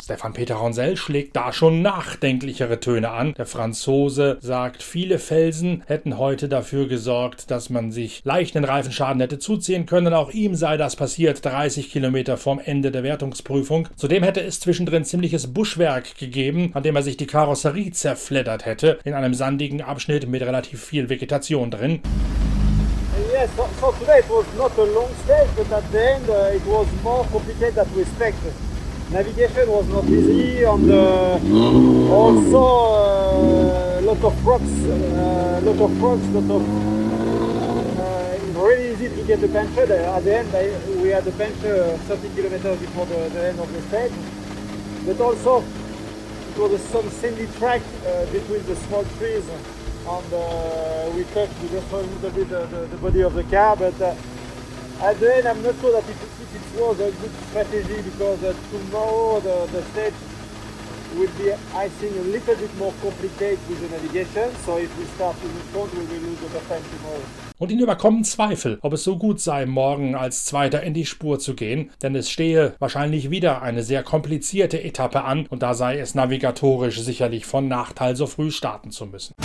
Stefan 0.06 0.34
Peter 0.34 0.54
Ronsell 0.54 0.98
schlägt 0.98 1.36
da 1.36 1.52
schon 1.52 1.82
nachdenklichere 1.82 2.80
Töne 2.80 3.10
an. 3.10 3.34
Der 3.34 3.48
Franzose 3.48 4.38
sagt, 4.40 4.84
viele 4.84 5.18
Felsen 5.18 5.82
hätten 5.88 6.20
heute 6.20 6.48
dafür 6.48 6.88
gesorgt, 6.88 7.50
dass 7.50 7.72
man 7.72 7.92
sich 7.92 8.22
leichten 8.24 8.64
Reifenschaden 8.64 9.20
hätte 9.20 9.40
zuziehen 9.40 9.88
können. 9.88 10.14
Auch 10.14 10.30
ihm 10.30 10.54
sei 10.54 10.78
das 10.78 10.96
passiert, 10.96 11.44
30 11.44 11.92
Kilometer 11.92 12.38
vorm 12.38 12.62
Ende 12.64 12.92
der 12.92 13.02
Wertungsprüfung. 13.02 13.88
Zudem 13.96 14.22
hätte 14.22 14.42
es 14.42 14.60
zwischendrin 14.60 15.06
ziemliches 15.06 15.52
Buschwerk 15.52 16.20
gegeben, 16.20 16.70
an 16.76 16.84
dem 16.84 16.96
er 16.96 17.02
sich 17.02 17.18
die 17.18 17.26
Karosserie 17.26 17.90
zerfleddert 17.90 18.68
hätte, 18.68 19.00
in 19.06 19.16
einem 19.16 19.34
sandigen 19.34 19.82
Abschnitt 19.82 20.30
mit 20.30 20.44
relativ 20.44 20.84
viel 20.84 21.10
Vegetation 21.10 21.72
drin. 21.72 22.02
Yes, 23.34 23.50
so, 23.58 23.68
so 23.82 23.92
today 23.94 24.20
it 24.20 24.30
was 24.30 24.46
not 24.56 24.72
a 24.78 24.84
long 24.84 25.10
stage, 25.24 25.50
but 25.58 25.72
at 25.72 25.84
the 25.92 25.98
end 25.98 26.30
uh, 26.30 26.56
it 26.56 26.62
was 26.68 26.86
more 27.02 27.26
complicated 27.32 27.74
than 27.74 27.88
we 27.96 28.04
expected. 28.04 28.54
Navigation 29.12 29.70
was 29.70 29.88
not 29.88 30.04
easy, 30.06 30.64
and 30.64 30.92
uh, 30.92 31.40
also 32.12 32.58
a 32.58 33.98
uh, 33.98 34.02
lot 34.02 34.24
of 34.24 34.46
rocks, 34.46 34.64
uh, 34.64 35.62
lot 35.64 35.80
of 35.80 36.02
rocks, 36.02 36.26
a 36.26 36.40
lot 36.40 36.56
of. 36.56 38.00
Uh, 38.00 38.60
really 38.60 38.94
easy 38.94 39.10
to 39.10 39.24
get 39.24 39.42
the 39.42 39.48
puncture. 39.48 39.84
At 39.94 40.24
the 40.24 40.38
end, 40.38 40.50
I, 40.56 40.74
we 41.02 41.10
had 41.10 41.24
the 41.24 41.32
puncture 41.34 41.98
30 42.10 42.30
kilometers 42.36 42.80
before 42.80 43.06
the, 43.06 43.30
the 43.30 43.48
end 43.50 43.60
of 43.60 43.72
the 43.72 43.82
stage, 43.84 44.12
but 45.06 45.22
also 45.22 45.62
it 45.62 46.58
was 46.58 46.82
some 46.86 47.08
sandy 47.12 47.46
track 47.60 47.84
uh, 48.08 48.26
between 48.32 48.66
the 48.66 48.76
small 48.76 49.06
trees, 49.20 49.48
and 49.48 50.34
uh, 50.34 51.12
we 51.16 51.26
touched 51.26 51.54
just 51.70 51.92
a 51.92 51.98
little 51.98 52.32
bit 52.32 52.50
the, 52.50 52.66
the, 52.66 52.88
the 52.88 52.98
body 52.98 53.22
of 53.22 53.36
the 53.36 53.44
car, 53.44 53.76
but. 53.76 54.18
The 55.00 55.36
end, 55.36 55.48
I'm 55.48 55.62
not 55.62 55.76
sure 55.82 55.92
that 55.92 56.10
it, 56.10 56.16
it 56.16 56.80
was 56.80 57.00
a 57.00 57.12
good 57.12 57.32
strategy 57.50 58.02
because 58.02 58.44
uh, 58.44 58.54
tomorrow 58.72 59.40
the, 59.40 59.68
the 59.72 59.84
stage 59.92 60.14
will 61.16 61.30
be, 61.38 61.54
I 61.74 61.90
think, 61.90 62.16
a 62.16 62.22
little 62.22 62.56
bit 62.56 62.78
more 62.78 62.94
complicated 63.02 63.60
with 63.70 63.82
the 63.82 63.90
navigation. 63.90 64.50
So 64.66 64.78
if 64.78 64.98
we 64.98 65.06
start 65.16 65.36
in 65.44 65.50
front, 65.72 65.94
we 65.94 66.00
will 66.00 66.22
lose 66.22 66.44
of 66.44 66.68
time 66.68 66.82
tomorrow. 66.98 67.22
Und 67.58 67.72
ihn 67.72 67.80
überkommen 67.80 68.24
Zweifel, 68.26 68.80
ob 68.82 68.94
es 68.94 69.04
so 69.06 69.18
gut 69.18 69.40
sei, 69.40 69.66
morgen 69.66 70.16
als 70.16 70.44
Zweiter 70.44 70.84
in 70.84 70.94
die 70.94 71.06
Spur 71.06 71.40
zu 71.40 71.56
gehen, 71.56 71.92
denn 72.02 72.14
es 72.16 72.30
stehe 72.30 72.76
wahrscheinlich 72.80 73.30
wieder 73.30 73.62
eine 73.62 73.82
sehr 73.84 74.04
komplizierte 74.04 74.84
Etappe 74.84 75.24
an 75.24 75.46
und 75.48 75.64
da 75.64 75.74
sei 75.74 76.00
es 76.00 76.16
navigatorisch 76.16 77.00
sicherlich 77.00 77.46
von 77.46 77.70
Nachteil, 77.70 78.18
so 78.18 78.28
früh 78.28 78.52
starten 78.52 78.92
zu 78.92 79.06
müssen. 79.06 79.36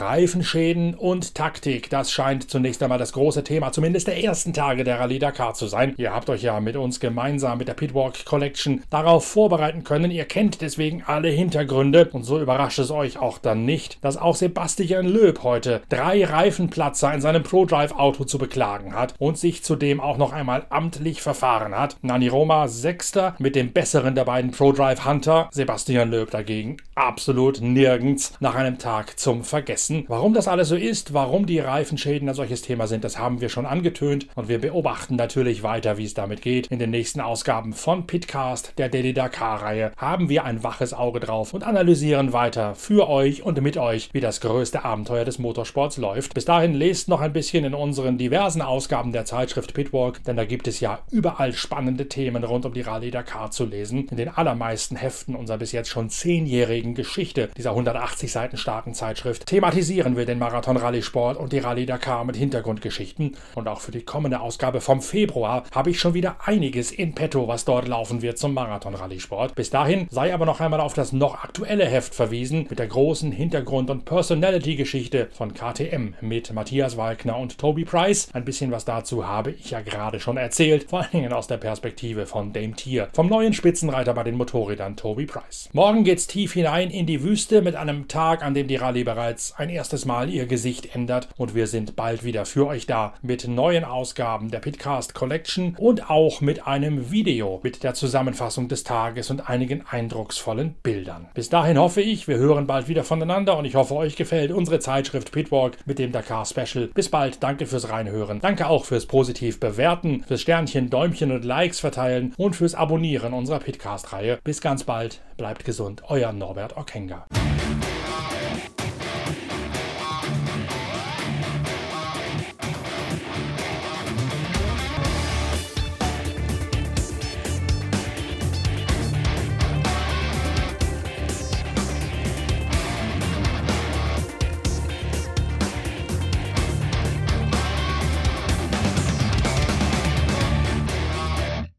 Reifenschäden 0.00 0.94
und 0.94 1.34
Taktik, 1.34 1.90
das 1.90 2.10
scheint 2.10 2.50
zunächst 2.50 2.82
einmal 2.82 2.98
das 2.98 3.12
große 3.12 3.44
Thema, 3.44 3.72
zumindest 3.72 4.06
der 4.06 4.22
ersten 4.22 4.52
Tage 4.52 4.84
der 4.84 5.00
Rallye 5.00 5.18
Dakar 5.18 5.54
zu 5.54 5.66
sein. 5.66 5.94
Ihr 5.96 6.12
habt 6.12 6.30
euch 6.30 6.42
ja 6.42 6.60
mit 6.60 6.76
uns 6.76 7.00
gemeinsam 7.00 7.58
mit 7.58 7.68
der 7.68 7.74
Pitwalk 7.74 8.24
Collection 8.24 8.82
darauf 8.90 9.26
vorbereiten 9.26 9.84
können. 9.84 10.10
Ihr 10.10 10.24
kennt 10.24 10.60
deswegen 10.60 11.02
alle 11.06 11.28
Hintergründe 11.28 12.08
und 12.12 12.24
so 12.24 12.40
überrascht 12.40 12.78
es 12.78 12.90
euch 12.90 13.18
auch 13.18 13.38
dann 13.38 13.64
nicht, 13.64 13.98
dass 14.02 14.16
auch 14.16 14.36
Sebastian 14.36 15.06
Löb 15.06 15.42
heute 15.42 15.82
drei 15.88 16.24
Reifenplatzer 16.24 17.12
in 17.12 17.20
seinem 17.20 17.42
ProDrive 17.42 17.92
Auto 17.92 18.24
zu 18.24 18.38
beklagen 18.38 18.94
hat 18.94 19.14
und 19.18 19.38
sich 19.38 19.62
zudem 19.62 20.00
auch 20.00 20.16
noch 20.16 20.32
einmal 20.32 20.66
amtlich 20.70 21.22
verfahren 21.22 21.76
hat. 21.76 21.96
Nani 22.02 22.28
Roma 22.28 22.68
Sechster 22.68 23.34
mit 23.38 23.56
dem 23.56 23.72
besseren 23.72 24.14
der 24.14 24.24
beiden 24.24 24.50
ProDrive 24.52 25.04
Hunter, 25.04 25.48
Sebastian 25.52 26.10
Löb 26.10 26.30
dagegen 26.30 26.76
absolut 26.94 27.60
nirgends 27.60 28.32
nach 28.40 28.54
einem 28.54 28.78
Tag 28.78 29.18
zum 29.18 29.44
Vergessen. 29.44 29.81
Warum 30.08 30.34
das 30.34 30.48
alles 30.48 30.68
so 30.68 30.76
ist, 30.76 31.12
warum 31.14 31.46
die 31.46 31.58
Reifenschäden 31.58 32.28
ein 32.28 32.34
solches 32.34 32.62
Thema 32.62 32.86
sind, 32.86 33.04
das 33.04 33.18
haben 33.18 33.40
wir 33.40 33.48
schon 33.48 33.66
angetönt 33.66 34.26
und 34.34 34.48
wir 34.48 34.60
beobachten 34.60 35.16
natürlich 35.16 35.62
weiter, 35.62 35.98
wie 35.98 36.04
es 36.04 36.14
damit 36.14 36.42
geht. 36.42 36.68
In 36.68 36.78
den 36.78 36.90
nächsten 36.90 37.20
Ausgaben 37.20 37.72
von 37.72 38.06
Pitcast, 38.06 38.74
der 38.78 38.88
Daily 38.88 39.12
Dakar-Reihe, 39.12 39.92
haben 39.96 40.28
wir 40.28 40.44
ein 40.44 40.62
waches 40.62 40.94
Auge 40.94 41.20
drauf 41.20 41.54
und 41.54 41.64
analysieren 41.64 42.32
weiter 42.32 42.74
für 42.74 43.08
euch 43.08 43.42
und 43.42 43.60
mit 43.60 43.76
euch, 43.76 44.10
wie 44.12 44.20
das 44.20 44.40
größte 44.40 44.84
Abenteuer 44.84 45.24
des 45.24 45.38
Motorsports 45.38 45.96
läuft. 45.96 46.34
Bis 46.34 46.44
dahin 46.44 46.74
lest 46.74 47.08
noch 47.08 47.20
ein 47.20 47.32
bisschen 47.32 47.64
in 47.64 47.74
unseren 47.74 48.18
diversen 48.18 48.62
Ausgaben 48.62 49.12
der 49.12 49.24
Zeitschrift 49.24 49.74
Pitwalk, 49.74 50.22
denn 50.24 50.36
da 50.36 50.44
gibt 50.44 50.68
es 50.68 50.80
ja 50.80 51.00
überall 51.10 51.52
spannende 51.52 52.08
Themen 52.08 52.44
rund 52.44 52.66
um 52.66 52.74
die 52.74 52.80
Rallye 52.80 53.10
Dakar 53.10 53.50
zu 53.50 53.64
lesen. 53.64 54.08
In 54.08 54.16
den 54.16 54.28
allermeisten 54.28 54.96
Heften 54.96 55.34
unserer 55.34 55.58
bis 55.58 55.72
jetzt 55.72 55.90
schon 55.90 56.10
zehnjährigen 56.10 56.94
Geschichte 56.94 57.50
dieser 57.56 57.70
180 57.70 58.30
Seiten 58.30 58.56
starken 58.56 58.94
Zeitschrift 58.94 59.46
thematisieren 59.72 60.18
wir 60.18 60.26
den 60.26 60.38
Marathon-Rallye-Sport 60.38 61.38
und 61.38 61.50
die 61.50 61.58
Rallye 61.58 61.86
Dakar 61.86 62.26
mit 62.26 62.36
Hintergrundgeschichten. 62.36 63.36
Und 63.54 63.68
auch 63.68 63.80
für 63.80 63.90
die 63.90 64.02
kommende 64.02 64.40
Ausgabe 64.40 64.82
vom 64.82 65.00
Februar 65.00 65.64
habe 65.74 65.88
ich 65.88 65.98
schon 65.98 66.12
wieder 66.12 66.36
einiges 66.44 66.92
in 66.92 67.14
petto, 67.14 67.48
was 67.48 67.64
dort 67.64 67.88
laufen 67.88 68.20
wird 68.20 68.36
zum 68.36 68.52
Marathon-Rallye-Sport. 68.52 69.54
Bis 69.54 69.70
dahin 69.70 70.08
sei 70.10 70.34
aber 70.34 70.44
noch 70.44 70.60
einmal 70.60 70.80
auf 70.80 70.92
das 70.92 71.12
noch 71.12 71.42
aktuelle 71.42 71.86
Heft 71.86 72.14
verwiesen 72.14 72.66
mit 72.68 72.78
der 72.80 72.86
großen 72.86 73.32
Hintergrund- 73.32 73.88
und 73.88 74.04
Personality-Geschichte 74.04 75.28
von 75.32 75.54
KTM 75.54 76.16
mit 76.20 76.52
Matthias 76.52 76.98
Walkner 76.98 77.38
und 77.38 77.56
Toby 77.56 77.86
Price. 77.86 78.28
Ein 78.34 78.44
bisschen 78.44 78.72
was 78.72 78.84
dazu 78.84 79.26
habe 79.26 79.52
ich 79.52 79.70
ja 79.70 79.80
gerade 79.80 80.20
schon 80.20 80.36
erzählt, 80.36 80.90
vor 80.90 81.00
allen 81.00 81.12
Dingen 81.12 81.32
aus 81.32 81.46
der 81.46 81.56
Perspektive 81.56 82.26
von 82.26 82.52
Dame 82.52 82.74
Tier, 82.74 83.08
vom 83.14 83.26
neuen 83.26 83.54
Spitzenreiter 83.54 84.12
bei 84.12 84.24
den 84.24 84.36
Motorrädern 84.36 84.96
Toby 84.96 85.24
Price. 85.24 85.70
Morgen 85.72 86.04
geht's 86.04 86.26
tief 86.26 86.52
hinein 86.52 86.90
in 86.90 87.06
die 87.06 87.22
Wüste 87.22 87.62
mit 87.62 87.74
einem 87.74 88.06
Tag, 88.06 88.44
an 88.44 88.52
dem 88.52 88.68
die 88.68 88.76
Rallye 88.76 89.04
bereits 89.04 89.51
ein 89.56 89.70
erstes 89.70 90.04
Mal 90.04 90.30
ihr 90.30 90.46
Gesicht 90.46 90.94
ändert 90.94 91.28
und 91.36 91.54
wir 91.54 91.66
sind 91.66 91.96
bald 91.96 92.24
wieder 92.24 92.44
für 92.46 92.66
euch 92.66 92.86
da 92.86 93.14
mit 93.22 93.46
neuen 93.48 93.84
Ausgaben 93.84 94.50
der 94.50 94.60
Pitcast 94.60 95.14
Collection 95.14 95.76
und 95.78 96.10
auch 96.10 96.40
mit 96.40 96.66
einem 96.66 97.10
Video 97.10 97.60
mit 97.62 97.82
der 97.82 97.94
Zusammenfassung 97.94 98.68
des 98.68 98.84
Tages 98.84 99.30
und 99.30 99.48
einigen 99.48 99.84
eindrucksvollen 99.88 100.74
Bildern. 100.82 101.28
Bis 101.34 101.48
dahin 101.48 101.78
hoffe 101.78 102.00
ich, 102.00 102.28
wir 102.28 102.36
hören 102.36 102.66
bald 102.66 102.88
wieder 102.88 103.04
voneinander 103.04 103.56
und 103.56 103.64
ich 103.64 103.74
hoffe, 103.74 103.94
euch 103.94 104.16
gefällt 104.16 104.52
unsere 104.52 104.80
Zeitschrift 104.80 105.32
Pitwalk 105.32 105.76
mit 105.86 105.98
dem 105.98 106.12
Dakar 106.12 106.46
Special. 106.46 106.88
Bis 106.94 107.08
bald, 107.08 107.42
danke 107.42 107.66
fürs 107.66 107.88
Reinhören. 107.88 108.40
Danke 108.40 108.68
auch 108.68 108.84
fürs 108.84 109.06
positiv 109.06 109.60
bewerten, 109.60 110.24
fürs 110.26 110.42
Sternchen, 110.42 110.90
Däumchen 110.90 111.32
und 111.32 111.44
Likes 111.44 111.80
verteilen 111.80 112.34
und 112.36 112.56
fürs 112.56 112.74
Abonnieren 112.74 113.32
unserer 113.32 113.58
Pitcast-Reihe. 113.58 114.38
Bis 114.44 114.60
ganz 114.60 114.84
bald, 114.84 115.20
bleibt 115.36 115.64
gesund, 115.64 116.02
euer 116.08 116.32
Norbert 116.32 116.76
Okenga. 116.76 117.26